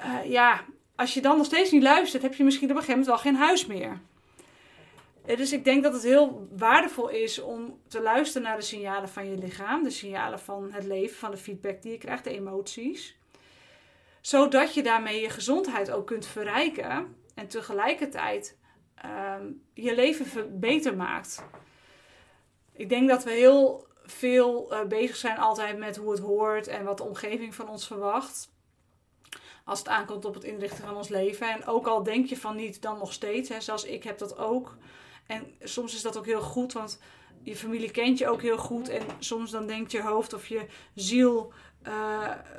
uh, 0.05 0.31
ja, 0.31 0.61
als 0.95 1.13
je 1.13 1.21
dan 1.21 1.37
nog 1.37 1.45
steeds 1.45 1.71
niet 1.71 1.83
luistert, 1.83 2.23
heb 2.23 2.33
je 2.33 2.43
misschien 2.43 2.69
op 2.69 2.75
een 2.75 2.81
gegeven 2.81 2.99
moment 2.99 3.23
wel 3.23 3.31
geen 3.31 3.41
huis 3.47 3.65
meer. 3.65 3.99
Dus 5.37 5.51
ik 5.51 5.63
denk 5.63 5.83
dat 5.83 5.93
het 5.93 6.03
heel 6.03 6.47
waardevol 6.51 7.09
is 7.09 7.39
om 7.39 7.79
te 7.87 8.01
luisteren 8.01 8.47
naar 8.47 8.57
de 8.57 8.63
signalen 8.63 9.09
van 9.09 9.29
je 9.29 9.37
lichaam, 9.37 9.83
de 9.83 9.89
signalen 9.89 10.39
van 10.39 10.71
het 10.71 10.83
leven, 10.83 11.17
van 11.17 11.31
de 11.31 11.37
feedback 11.37 11.81
die 11.81 11.91
je 11.91 11.97
krijgt, 11.97 12.23
de 12.23 12.29
emoties. 12.29 13.17
Zodat 14.21 14.73
je 14.73 14.83
daarmee 14.83 15.21
je 15.21 15.29
gezondheid 15.29 15.91
ook 15.91 16.07
kunt 16.07 16.25
verrijken 16.25 17.15
en 17.35 17.47
tegelijkertijd 17.47 18.57
um, 19.37 19.63
je 19.73 19.95
leven 19.95 20.59
beter 20.59 20.95
maakt. 20.95 21.43
Ik 22.73 22.89
denk 22.89 23.09
dat 23.09 23.23
we 23.23 23.31
heel 23.31 23.87
veel 24.03 24.73
uh, 24.73 24.83
bezig 24.83 25.15
zijn 25.15 25.37
altijd 25.37 25.77
met 25.77 25.97
hoe 25.97 26.11
het 26.11 26.19
hoort 26.19 26.67
en 26.67 26.83
wat 26.83 26.97
de 26.97 27.03
omgeving 27.03 27.55
van 27.55 27.69
ons 27.69 27.87
verwacht. 27.87 28.51
Als 29.65 29.79
het 29.79 29.87
aankomt 29.87 30.25
op 30.25 30.33
het 30.33 30.43
inrichten 30.43 30.85
van 30.85 30.95
ons 30.95 31.09
leven. 31.09 31.51
En 31.51 31.65
ook 31.65 31.87
al 31.87 32.03
denk 32.03 32.25
je 32.25 32.37
van 32.37 32.55
niet, 32.55 32.81
dan 32.81 32.97
nog 32.97 33.13
steeds. 33.13 33.49
Hè, 33.49 33.61
zoals 33.61 33.83
ik 33.83 34.03
heb 34.03 34.17
dat 34.17 34.37
ook. 34.37 34.77
En 35.29 35.43
soms 35.59 35.95
is 35.95 36.01
dat 36.01 36.17
ook 36.17 36.25
heel 36.25 36.41
goed, 36.41 36.73
want 36.73 36.99
je 37.43 37.55
familie 37.55 37.91
kent 37.91 38.17
je 38.17 38.29
ook 38.29 38.41
heel 38.41 38.57
goed. 38.57 38.89
En 38.89 39.01
soms 39.19 39.51
dan 39.51 39.67
denkt 39.67 39.91
je 39.91 40.01
hoofd 40.01 40.33
of 40.33 40.47
je 40.47 40.65
ziel, 40.95 41.53
uh, 41.87 41.93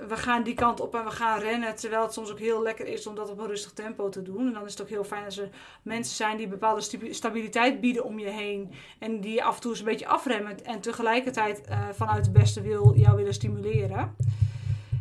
we 0.09 0.16
gaan 0.16 0.42
die 0.42 0.54
kant 0.54 0.80
op 0.80 0.94
en 0.94 1.04
we 1.04 1.11
gaan 1.11 1.40
rennen. 1.40 1.74
Terwijl 1.74 2.02
het 2.02 2.12
soms 2.12 2.30
ook 2.30 2.38
heel 2.38 2.62
lekker 2.62 2.87
is 2.87 3.06
om 3.06 3.14
dat 3.14 3.30
op 3.30 3.38
een 3.38 3.46
rustig 3.46 3.72
tempo 3.72 4.09
te 4.09 4.22
doen. 4.22 4.46
En 4.46 4.52
dan 4.52 4.64
is 4.64 4.70
het 4.70 4.83
ook 4.83 4.88
heel 4.88 5.04
fijn 5.04 5.24
als 5.24 5.38
er 5.38 5.50
mensen 5.83 6.16
zijn 6.16 6.37
die 6.37 6.48
bepaalde 6.48 7.11
stabiliteit 7.11 7.80
bieden 7.80 8.04
om 8.04 8.18
je 8.18 8.28
heen. 8.28 8.70
En 8.98 9.20
die 9.20 9.35
je 9.35 9.42
af 9.42 9.54
en 9.54 9.61
toe 9.61 9.70
eens 9.70 9.80
een 9.80 9.87
beetje 9.87 10.06
afremmen. 10.06 10.64
En 10.64 10.80
tegelijkertijd 10.80 11.62
uh, 11.68 11.88
vanuit 11.92 12.24
de 12.24 12.30
beste 12.30 12.61
wil 12.61 12.94
jou 12.96 13.16
willen 13.16 13.35
stimuleren. 13.35 14.16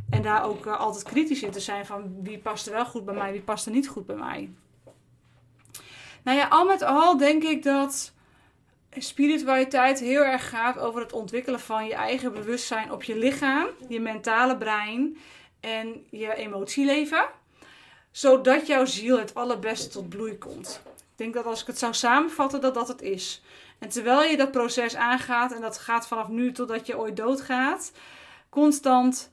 En 0.10 0.22
daar 0.22 0.44
ook 0.44 0.66
uh, 0.66 0.80
altijd 0.80 1.04
kritisch 1.04 1.44
in 1.44 1.52
te 1.52 1.60
zijn 1.60 1.86
van 1.86 2.24
wie 2.24 2.40
past 2.40 2.68
er 2.68 2.74
wel 2.74 2.86
goed 2.86 3.06
bij 3.06 3.16
mij, 3.16 3.32
wie 3.32 3.42
past 3.42 3.66
er 3.66 3.72
niet 3.72 3.88
goed 3.88 4.06
bij 4.06 4.16
mij. 4.16 4.50
Nou 6.24 6.38
ja, 6.38 6.48
al 6.48 6.66
met 6.66 6.82
al 6.82 7.18
denk 7.18 7.44
ik 7.44 7.64
dat 7.64 8.14
spiritualiteit 8.98 10.00
heel 10.00 10.24
erg 10.24 10.50
gaat 10.50 10.78
over 10.78 11.02
het 11.02 11.14
ontwikkelen 11.14 11.60
van 11.60 11.86
je 11.86 11.94
eigen 11.94 12.34
bewustzijn 12.34 12.92
op 12.92 13.04
je 13.04 13.18
lichaam, 13.18 13.68
je 13.88 14.00
mentale 14.00 14.58
brein 14.58 15.18
en 15.60 16.06
je 16.10 16.36
emotieleven. 16.36 17.26
Zodat 18.12 18.68
jouw 18.68 18.86
ziel 18.86 19.20
het 19.20 19.36
allerbeste 19.36 19.90
tot 19.90 20.10
bloei 20.10 20.38
komt. 20.38 20.82
Ik 20.86 21.02
denk 21.16 21.34
dat 21.34 21.46
als 21.46 21.62
ik 21.62 21.68
het 21.68 21.80
zou 21.80 21.94
samenvatten, 21.94 22.62
dat 22.62 22.74
dat 22.74 22.88
het 22.88 23.02
is. 23.02 23.42
En 23.80 23.90
terwijl 23.90 24.24
je 24.24 24.38
dat 24.38 24.52
proces 24.52 24.96
aangaat, 24.96 25.54
en 25.54 25.62
dat 25.62 25.78
gaat 25.78 26.08
vanaf 26.08 26.28
nu 26.28 26.52
totdat 26.52 26.86
je 26.86 26.98
ooit 26.98 27.16
doodgaat, 27.16 27.92
constant 28.50 29.32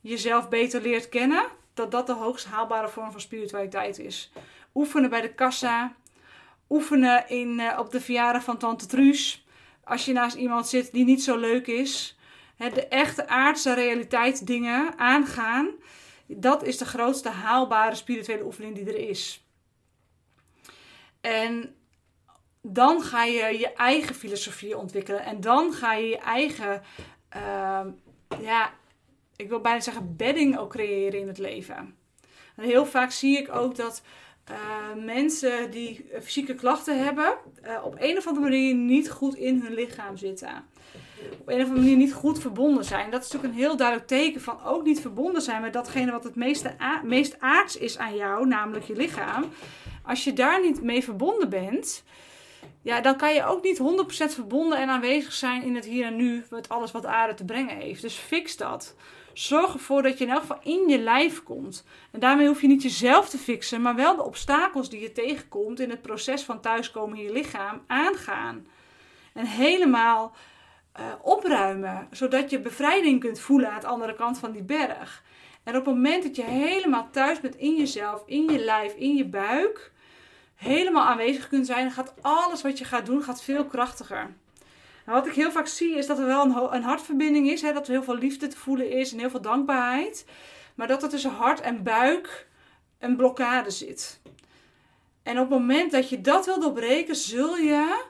jezelf 0.00 0.48
beter 0.48 0.80
leert 0.80 1.08
kennen, 1.08 1.44
dat 1.74 1.90
dat 1.90 2.06
de 2.06 2.12
hoogst 2.12 2.46
haalbare 2.46 2.88
vorm 2.88 3.10
van 3.10 3.20
spiritualiteit 3.20 3.98
is. 3.98 4.32
Oefenen 4.74 5.10
bij 5.10 5.20
de 5.20 5.34
kassa, 5.34 5.94
oefenen 6.68 7.28
in, 7.28 7.58
uh, 7.58 7.76
op 7.78 7.90
de 7.90 8.00
verjaardag 8.00 8.44
van 8.44 8.58
Tante 8.58 8.86
Truus. 8.86 9.46
Als 9.84 10.04
je 10.04 10.12
naast 10.12 10.36
iemand 10.36 10.68
zit 10.68 10.92
die 10.92 11.04
niet 11.04 11.22
zo 11.22 11.36
leuk 11.36 11.66
is. 11.66 12.18
Hè, 12.56 12.70
de 12.70 12.86
echte 12.86 13.28
aardse 13.28 13.74
realiteit 13.74 14.46
dingen 14.46 14.98
aangaan. 14.98 15.70
Dat 16.26 16.62
is 16.62 16.78
de 16.78 16.84
grootste 16.84 17.28
haalbare 17.28 17.94
spirituele 17.94 18.44
oefening 18.44 18.74
die 18.74 18.86
er 18.86 19.08
is. 19.08 19.46
En 21.20 21.74
dan 22.62 23.02
ga 23.02 23.24
je 23.24 23.58
je 23.58 23.72
eigen 23.72 24.14
filosofie 24.14 24.78
ontwikkelen. 24.78 25.24
En 25.24 25.40
dan 25.40 25.72
ga 25.72 25.94
je 25.94 26.08
je 26.08 26.18
eigen, 26.18 26.82
uh, 27.36 27.80
ja, 28.40 28.72
ik 29.36 29.48
wil 29.48 29.60
bijna 29.60 29.80
zeggen, 29.80 30.16
bedding 30.16 30.58
ook 30.58 30.70
creëren 30.70 31.20
in 31.20 31.28
het 31.28 31.38
leven. 31.38 31.96
En 32.56 32.64
heel 32.64 32.86
vaak 32.86 33.10
zie 33.10 33.38
ik 33.38 33.54
ook 33.54 33.76
dat 33.76 34.02
uh, 34.50 35.04
mensen 35.04 35.70
die 35.70 36.06
fysieke 36.22 36.54
klachten 36.54 37.04
hebben, 37.04 37.34
uh, 37.66 37.84
op 37.84 37.94
een 37.98 38.16
of 38.16 38.26
andere 38.26 38.46
manier 38.48 38.74
niet 38.74 39.10
goed 39.10 39.34
in 39.34 39.60
hun 39.60 39.74
lichaam 39.74 40.16
zitten. 40.16 40.64
Op 41.40 41.48
een 41.48 41.60
of 41.60 41.62
andere 41.62 41.80
manier 41.80 41.96
niet 41.96 42.12
goed 42.12 42.40
verbonden 42.40 42.84
zijn. 42.84 43.10
Dat 43.10 43.24
is 43.24 43.30
natuurlijk 43.30 43.54
een 43.54 43.66
heel 43.66 43.76
duidelijk 43.76 44.08
teken 44.08 44.40
van 44.40 44.62
ook 44.64 44.84
niet 44.84 45.00
verbonden 45.00 45.42
zijn 45.42 45.60
met 45.60 45.72
datgene 45.72 46.12
wat 46.12 46.24
het 46.24 46.34
meeste 46.36 46.74
meest 47.04 47.40
aards 47.40 47.76
is 47.76 47.98
aan 47.98 48.16
jou, 48.16 48.46
namelijk 48.46 48.84
je 48.84 48.96
lichaam. 48.96 49.44
Als 50.02 50.24
je 50.24 50.32
daar 50.32 50.60
niet 50.60 50.82
mee 50.82 51.04
verbonden 51.04 51.48
bent, 51.48 52.04
ja, 52.82 53.00
dan 53.00 53.16
kan 53.16 53.34
je 53.34 53.44
ook 53.44 53.62
niet 53.62 53.78
100% 53.78 54.34
verbonden 54.34 54.78
en 54.78 54.88
aanwezig 54.88 55.32
zijn 55.32 55.62
in 55.62 55.74
het 55.74 55.84
hier 55.84 56.04
en 56.04 56.16
nu 56.16 56.44
met 56.50 56.68
alles 56.68 56.90
wat 56.90 57.06
aarde 57.06 57.34
te 57.34 57.44
brengen 57.44 57.76
heeft. 57.76 58.02
Dus 58.02 58.14
fix 58.14 58.56
dat. 58.56 58.94
Zorg 59.38 59.72
ervoor 59.72 60.02
dat 60.02 60.18
je 60.18 60.24
in 60.24 60.30
elk 60.30 60.40
geval 60.40 60.60
in 60.62 60.88
je 60.88 60.98
lijf 60.98 61.42
komt. 61.42 61.84
En 62.10 62.20
daarmee 62.20 62.46
hoef 62.46 62.60
je 62.60 62.66
niet 62.66 62.82
jezelf 62.82 63.28
te 63.28 63.38
fixen, 63.38 63.82
maar 63.82 63.94
wel 63.94 64.16
de 64.16 64.24
obstakels 64.24 64.90
die 64.90 65.00
je 65.00 65.12
tegenkomt 65.12 65.80
in 65.80 65.90
het 65.90 66.02
proces 66.02 66.42
van 66.42 66.60
thuiskomen 66.60 67.18
in 67.18 67.24
je 67.24 67.32
lichaam 67.32 67.82
aangaan. 67.86 68.66
En 69.32 69.46
helemaal 69.46 70.34
uh, 71.00 71.04
opruimen, 71.22 72.08
zodat 72.10 72.50
je 72.50 72.60
bevrijding 72.60 73.20
kunt 73.20 73.40
voelen 73.40 73.70
aan 73.70 73.80
de 73.80 73.86
andere 73.86 74.14
kant 74.14 74.38
van 74.38 74.52
die 74.52 74.62
berg. 74.62 75.22
En 75.62 75.76
op 75.76 75.84
het 75.84 75.94
moment 75.94 76.22
dat 76.22 76.36
je 76.36 76.44
helemaal 76.44 77.08
thuis 77.10 77.40
bent 77.40 77.56
in 77.56 77.76
jezelf, 77.76 78.22
in 78.26 78.48
je 78.52 78.58
lijf, 78.58 78.94
in 78.94 79.14
je 79.14 79.24
buik, 79.24 79.92
helemaal 80.54 81.06
aanwezig 81.06 81.48
kunt 81.48 81.66
zijn, 81.66 81.90
gaat 81.90 82.14
alles 82.20 82.62
wat 82.62 82.78
je 82.78 82.84
gaat 82.84 83.06
doen 83.06 83.22
gaat 83.22 83.42
veel 83.42 83.64
krachtiger. 83.64 84.34
Wat 85.12 85.26
ik 85.26 85.32
heel 85.32 85.50
vaak 85.50 85.66
zie 85.66 85.96
is 85.96 86.06
dat 86.06 86.18
er 86.18 86.26
wel 86.26 86.44
een, 86.44 86.74
een 86.74 86.82
hartverbinding 86.82 87.50
is. 87.50 87.62
Hè, 87.62 87.72
dat 87.72 87.86
er 87.86 87.92
heel 87.92 88.02
veel 88.02 88.16
liefde 88.16 88.46
te 88.46 88.56
voelen 88.56 88.90
is 88.90 89.12
en 89.12 89.18
heel 89.18 89.30
veel 89.30 89.40
dankbaarheid. 89.40 90.24
Maar 90.74 90.86
dat 90.86 91.02
er 91.02 91.08
tussen 91.08 91.30
hart 91.30 91.60
en 91.60 91.82
buik 91.82 92.48
een 92.98 93.16
blokkade 93.16 93.70
zit. 93.70 94.20
En 95.22 95.38
op 95.38 95.50
het 95.50 95.58
moment 95.58 95.90
dat 95.90 96.08
je 96.08 96.20
dat 96.20 96.46
wil 96.46 96.60
doorbreken, 96.60 97.16
zul 97.16 97.56
je 97.56 98.04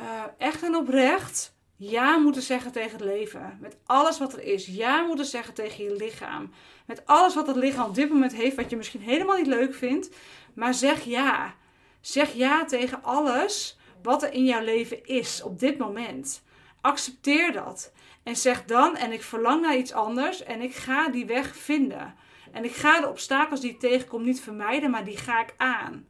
uh, 0.00 0.22
echt 0.38 0.62
en 0.62 0.76
oprecht 0.76 1.54
ja 1.76 2.16
moeten 2.16 2.42
zeggen 2.42 2.72
tegen 2.72 2.90
het 2.90 3.06
leven. 3.06 3.58
Met 3.60 3.76
alles 3.86 4.18
wat 4.18 4.32
er 4.32 4.42
is. 4.42 4.66
Ja 4.66 5.02
moeten 5.02 5.26
zeggen 5.26 5.54
tegen 5.54 5.84
je 5.84 5.96
lichaam. 5.96 6.50
Met 6.86 7.02
alles 7.06 7.34
wat 7.34 7.46
het 7.46 7.56
lichaam 7.56 7.88
op 7.88 7.94
dit 7.94 8.10
moment 8.10 8.34
heeft, 8.34 8.56
wat 8.56 8.70
je 8.70 8.76
misschien 8.76 9.00
helemaal 9.00 9.36
niet 9.36 9.46
leuk 9.46 9.74
vindt. 9.74 10.16
Maar 10.54 10.74
zeg 10.74 11.04
ja. 11.04 11.54
Zeg 12.00 12.32
ja 12.32 12.64
tegen 12.64 13.02
alles 13.02 13.75
wat 14.02 14.22
er 14.22 14.32
in 14.32 14.44
jouw 14.44 14.62
leven 14.62 15.04
is 15.04 15.42
op 15.42 15.58
dit 15.58 15.78
moment. 15.78 16.42
Accepteer 16.80 17.52
dat. 17.52 17.92
En 18.22 18.36
zeg 18.36 18.64
dan, 18.64 18.96
en 18.96 19.12
ik 19.12 19.22
verlang 19.22 19.62
naar 19.62 19.76
iets 19.76 19.92
anders 19.92 20.42
en 20.42 20.60
ik 20.60 20.74
ga 20.74 21.08
die 21.08 21.26
weg 21.26 21.56
vinden. 21.56 22.14
En 22.52 22.64
ik 22.64 22.72
ga 22.72 23.00
de 23.00 23.08
obstakels 23.08 23.60
die 23.60 23.70
ik 23.70 23.80
tegenkom 23.80 24.24
niet 24.24 24.40
vermijden, 24.40 24.90
maar 24.90 25.04
die 25.04 25.16
ga 25.16 25.40
ik 25.40 25.54
aan. 25.56 26.08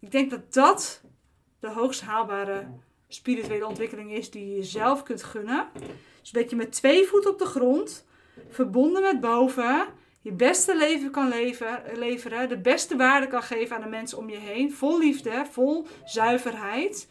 Ik 0.00 0.10
denk 0.10 0.30
dat 0.30 0.52
dat 0.52 1.00
de 1.60 1.68
hoogst 1.68 2.00
haalbare 2.00 2.66
spirituele 3.08 3.66
ontwikkeling 3.66 4.12
is 4.12 4.30
die 4.30 4.46
je 4.48 4.56
jezelf 4.56 5.02
kunt 5.02 5.22
gunnen. 5.22 5.68
Zodat 6.22 6.50
je 6.50 6.56
met 6.56 6.72
twee 6.72 7.06
voeten 7.06 7.30
op 7.30 7.38
de 7.38 7.44
grond, 7.44 8.06
verbonden 8.50 9.02
met 9.02 9.20
boven, 9.20 9.86
je 10.26 10.32
beste 10.32 10.76
leven 10.76 11.10
kan 11.10 11.28
leven, 11.28 11.82
leveren, 11.94 12.48
de 12.48 12.58
beste 12.58 12.96
waarde 12.96 13.26
kan 13.26 13.42
geven 13.42 13.76
aan 13.76 13.82
de 13.82 13.88
mensen 13.88 14.18
om 14.18 14.30
je 14.30 14.36
heen, 14.36 14.72
vol 14.72 14.98
liefde, 14.98 15.44
vol 15.50 15.86
zuiverheid. 16.04 17.08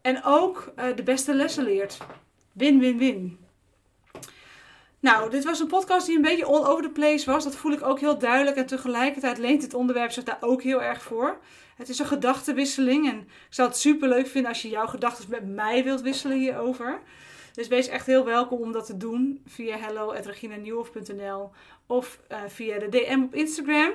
En 0.00 0.24
ook 0.24 0.72
uh, 0.78 0.84
de 0.96 1.02
beste 1.02 1.34
lessen 1.34 1.64
leert. 1.64 1.98
Win, 2.52 2.78
win, 2.78 2.98
win. 2.98 3.38
Nou, 5.00 5.30
dit 5.30 5.44
was 5.44 5.60
een 5.60 5.66
podcast 5.66 6.06
die 6.06 6.16
een 6.16 6.22
beetje 6.22 6.44
all 6.44 6.64
over 6.64 6.82
the 6.82 6.90
place 6.90 7.30
was. 7.30 7.44
Dat 7.44 7.56
voel 7.56 7.72
ik 7.72 7.82
ook 7.82 8.00
heel 8.00 8.18
duidelijk. 8.18 8.56
En 8.56 8.66
tegelijkertijd 8.66 9.38
leent 9.38 9.60
dit 9.60 9.74
onderwerp 9.74 10.10
zich 10.10 10.24
daar 10.24 10.38
ook 10.40 10.62
heel 10.62 10.82
erg 10.82 11.02
voor. 11.02 11.38
Het 11.76 11.88
is 11.88 11.98
een 11.98 12.06
gedachtenwisseling. 12.06 13.08
En 13.10 13.18
ik 13.18 13.26
zou 13.48 13.68
het 13.68 13.76
super 13.76 14.08
leuk 14.08 14.26
vinden 14.26 14.50
als 14.50 14.62
je 14.62 14.68
jouw 14.68 14.86
gedachten 14.86 15.30
met 15.30 15.48
mij 15.48 15.84
wilt 15.84 16.00
wisselen 16.00 16.38
hierover. 16.38 17.00
Dus 17.54 17.68
wees 17.68 17.88
echt 17.88 18.06
heel 18.06 18.24
welkom 18.24 18.60
om 18.60 18.72
dat 18.72 18.86
te 18.86 18.96
doen 18.96 19.42
via 19.46 19.76
hello.reginanieuwhof.nl 19.76 21.50
of 21.86 22.20
uh, 22.32 22.38
via 22.46 22.78
de 22.78 22.88
DM 22.88 23.22
op 23.22 23.34
Instagram. 23.34 23.92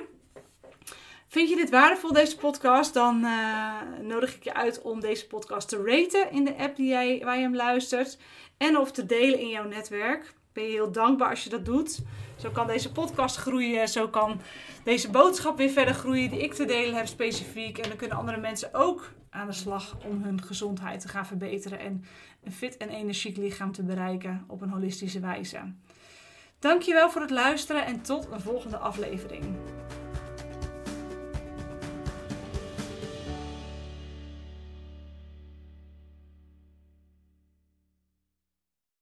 Vind 1.26 1.48
je 1.48 1.56
dit 1.56 1.70
waardevol, 1.70 2.12
deze 2.12 2.36
podcast? 2.36 2.94
Dan 2.94 3.24
uh, 3.24 3.74
nodig 4.02 4.34
ik 4.34 4.44
je 4.44 4.54
uit 4.54 4.82
om 4.82 5.00
deze 5.00 5.26
podcast 5.26 5.68
te 5.68 5.82
raten 5.84 6.32
in 6.32 6.44
de 6.44 6.56
app 6.56 6.76
die 6.76 6.88
jij, 6.88 7.20
waar 7.24 7.36
je 7.36 7.42
hem 7.42 7.56
luistert. 7.56 8.18
En 8.56 8.78
of 8.78 8.92
te 8.92 9.06
delen 9.06 9.38
in 9.38 9.48
jouw 9.48 9.68
netwerk. 9.68 10.34
Ben 10.52 10.64
je 10.64 10.70
heel 10.70 10.92
dankbaar 10.92 11.30
als 11.30 11.44
je 11.44 11.50
dat 11.50 11.64
doet. 11.64 12.00
Zo 12.36 12.50
kan 12.50 12.66
deze 12.66 12.92
podcast 12.92 13.36
groeien. 13.36 13.88
Zo 13.88 14.08
kan 14.08 14.40
deze 14.84 15.10
boodschap 15.10 15.56
weer 15.56 15.70
verder 15.70 15.94
groeien 15.94 16.30
die 16.30 16.42
ik 16.42 16.54
te 16.54 16.64
delen 16.64 16.94
heb 16.94 17.06
specifiek. 17.06 17.78
En 17.78 17.88
dan 17.88 17.98
kunnen 17.98 18.16
andere 18.16 18.40
mensen 18.40 18.74
ook 18.74 19.12
aan 19.30 19.46
de 19.46 19.52
slag 19.52 19.96
om 20.06 20.22
hun 20.22 20.42
gezondheid 20.42 21.00
te 21.00 21.08
gaan 21.08 21.26
verbeteren. 21.26 21.78
En 21.78 22.04
een 22.42 22.52
fit 22.52 22.76
en 22.76 22.88
energiek 22.88 23.36
lichaam 23.36 23.72
te 23.72 23.82
bereiken 23.82 24.44
op 24.46 24.60
een 24.60 24.70
holistische 24.70 25.20
wijze. 25.20 25.72
Dankjewel 26.58 27.10
voor 27.10 27.20
het 27.20 27.30
luisteren 27.30 27.86
en 27.86 28.00
tot 28.00 28.28
een 28.30 28.40
volgende 28.40 28.76
aflevering. 28.76 29.44